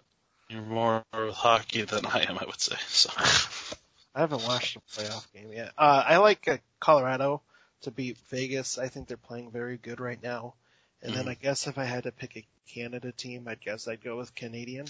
[0.50, 2.76] You're more hockey than I am, I would say.
[2.88, 3.10] So.
[4.18, 5.74] I haven't watched a playoff game yet.
[5.78, 7.44] Uh, I like uh, Colorado
[7.82, 8.80] to beat Vegas.
[8.80, 10.56] I think they're playing very good right now.
[11.04, 11.30] And then Mhm.
[11.30, 14.34] I guess if I had to pick a Canada team, I'd guess I'd go with
[14.34, 14.88] Canadian.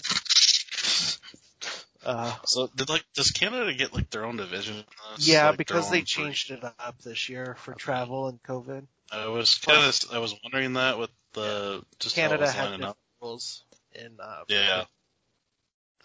[2.02, 4.82] Uh, So did like does Canada get like their own division?
[5.16, 5.28] this?
[5.28, 8.86] yeah, Like, because they changed it up this year for travel and COVID.
[9.12, 13.62] I was kind of I was wondering that with the just Canada had rules
[13.94, 14.84] in uh, Yeah,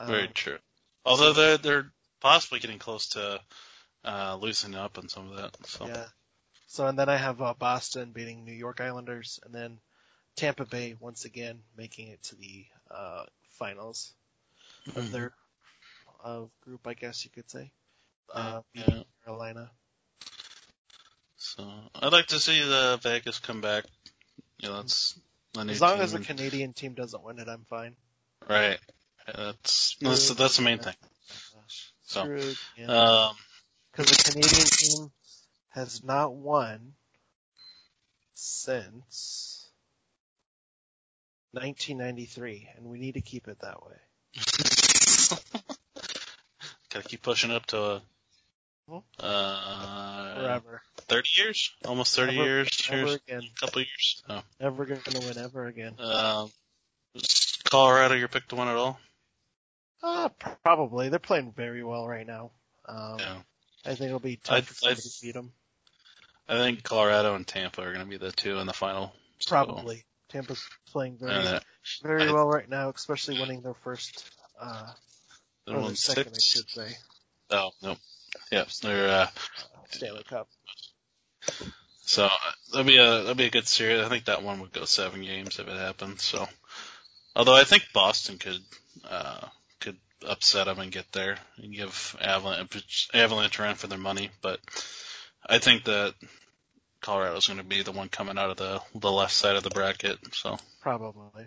[0.02, 0.58] um, very true.
[1.06, 1.94] Although they're they're
[2.24, 3.40] possibly getting close to
[4.06, 5.56] uh, loosening up on some of that.
[5.68, 6.06] So Yeah.
[6.68, 9.80] So and then I have uh, Boston beating New York Islanders, and then
[10.36, 14.14] Tampa Bay once again making it to the uh, finals
[14.96, 15.12] of Mhm.
[15.12, 15.34] their
[16.24, 17.72] uh, group, I guess you could say.
[18.34, 19.04] Uh, Yeah.
[19.26, 19.70] Carolina.
[21.38, 21.64] so
[21.96, 23.86] I'd like to see the Vegas come back.
[24.60, 25.20] You know, that's
[25.56, 26.02] a new As long team.
[26.02, 27.96] as the Canadian team doesn't win it, I'm fine.
[28.50, 28.80] right.
[29.28, 30.96] That's that's that's the main thing.
[32.14, 32.53] So.
[32.78, 32.86] Yeah.
[32.88, 33.36] Um,
[33.91, 35.11] Because the Canadian team
[35.70, 36.93] has not won
[38.34, 39.68] since
[41.51, 43.95] 1993, and we need to keep it that way.
[46.89, 48.01] gotta keep pushing up to a,
[48.89, 49.03] Mhm.
[49.20, 50.82] uh, Forever.
[51.07, 53.43] 30 years, almost 30 Never- years, Never years, again.
[53.43, 54.24] a couple years.
[54.30, 54.43] Oh.
[54.59, 55.95] Never to win ever again.
[55.99, 56.51] Um,
[57.16, 58.99] is Colorado your pick to win at all?
[60.04, 60.30] Uh,
[60.64, 61.10] probably.
[61.10, 62.51] They're playing very well right now.
[62.86, 63.38] Um, Yeah.
[63.86, 65.51] I think it'll be tough for somebody to beat them.
[66.47, 69.14] I think Colorado and Tampa are going to be the two in the final.
[69.39, 70.04] So, Probably.
[70.30, 71.60] Tampa's playing very, uh,
[72.01, 74.30] very I- well right now, especially winning their first,
[74.60, 74.91] uh,
[75.68, 76.38] or their second, six.
[76.38, 76.97] I should say,
[77.49, 77.95] Oh, no.
[78.52, 79.28] Yeah, they're, uh,
[79.91, 80.49] Stanley Cup.
[82.06, 82.30] so uh,
[82.72, 84.02] that'll be a, that'll be a good series.
[84.03, 86.23] I think that one would go seven games if it happens.
[86.23, 86.48] So,
[87.36, 88.61] although I think Boston could,
[89.03, 89.49] uh, could
[90.28, 94.60] upset them and get there and give Avalanche, Avalanche run for their money, but
[95.45, 96.14] I think that
[97.02, 99.70] Colorado's going to be the one coming out of the, the left side of the
[99.70, 100.18] bracket.
[100.34, 101.45] So, Probably.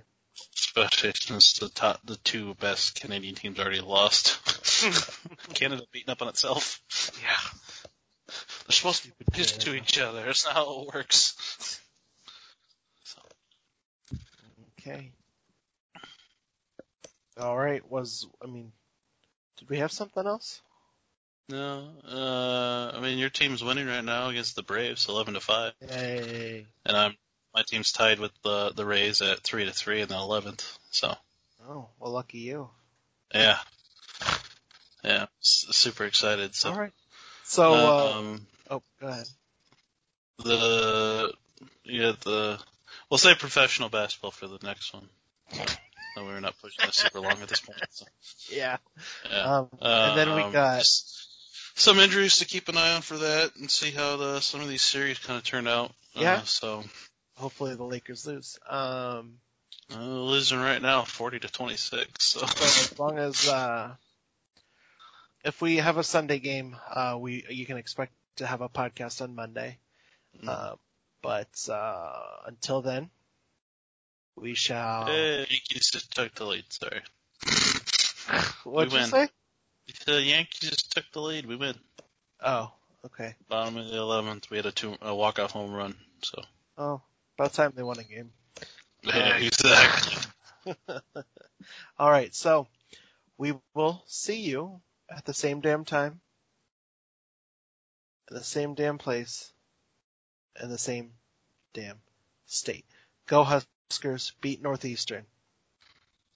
[0.55, 4.39] especially since the top, the two best Canadian teams already lost.
[5.55, 6.81] Canada beating up on itself.
[7.23, 7.74] Yeah.
[8.28, 10.24] They're supposed to be pissed to each other.
[10.24, 11.81] That's not how it works.
[13.05, 13.20] So,
[14.78, 15.12] Okay.
[17.38, 17.88] All right.
[17.90, 18.72] Was I mean,
[19.58, 20.62] did we have something else?
[21.48, 25.72] no, uh, I mean your team's winning right now against the Braves, eleven to five,
[25.80, 26.66] Yay.
[26.84, 27.16] and I'm
[27.54, 30.78] my team's tied with the the Rays at three to three in the eleventh.
[30.90, 31.14] So
[31.68, 32.68] Oh, well, lucky you.
[33.34, 33.58] yeah,
[35.04, 36.54] yeah, s- super excited.
[36.54, 36.92] So All right.
[37.44, 39.26] So, uh, um, oh, go ahead.
[40.38, 41.32] the
[41.84, 42.58] yeah the
[43.10, 45.08] we'll say professional basketball for the next one.
[46.16, 47.78] No, we're not pushing this super long at this point.
[47.90, 48.06] So,
[48.51, 48.78] Yeah.
[49.30, 49.59] yeah.
[49.59, 50.84] Um, and then we Um, got
[51.74, 54.68] some injuries to keep an eye on for that and see how the some of
[54.68, 55.93] these series kind of turn out.
[56.14, 56.36] Yeah.
[56.36, 56.84] Uh, so
[57.34, 58.59] hopefully the Lakers lose.
[58.68, 59.38] Um,
[59.94, 62.24] uh, losing right now, forty to twenty six.
[62.24, 63.94] So so as long as uh,
[65.44, 69.20] if we have a Sunday game, uh, we you can expect to have a podcast
[69.20, 69.78] on Monday.
[70.43, 70.48] Mm.
[70.48, 70.76] Uh,
[71.22, 72.12] but uh,
[72.47, 73.10] until then,
[74.36, 75.06] we shall.
[75.06, 76.64] Hey, Yankees just took the lead.
[76.70, 77.00] Sorry.
[78.64, 79.10] What'd we you win.
[79.10, 79.28] say?
[80.06, 81.46] The Yankees just took the lead.
[81.46, 81.74] We win.
[82.42, 82.70] Oh,
[83.04, 83.34] okay.
[83.48, 85.94] Bottom of the eleventh, we had a two a walk off home run.
[86.22, 86.42] So
[86.78, 87.00] Oh,
[87.38, 88.30] about time they won a game.
[89.02, 90.22] yeah, exactly.
[91.98, 92.66] All right, so
[93.38, 96.20] we will see you at the same damn time,
[98.30, 99.52] in the same damn place,
[100.60, 101.12] in the same
[101.72, 101.98] damn
[102.46, 102.84] state.
[103.26, 103.44] Go
[103.90, 105.24] Huskers, beat Northeastern.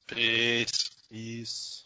[0.06, 0.90] Peace.
[1.10, 1.84] Peace.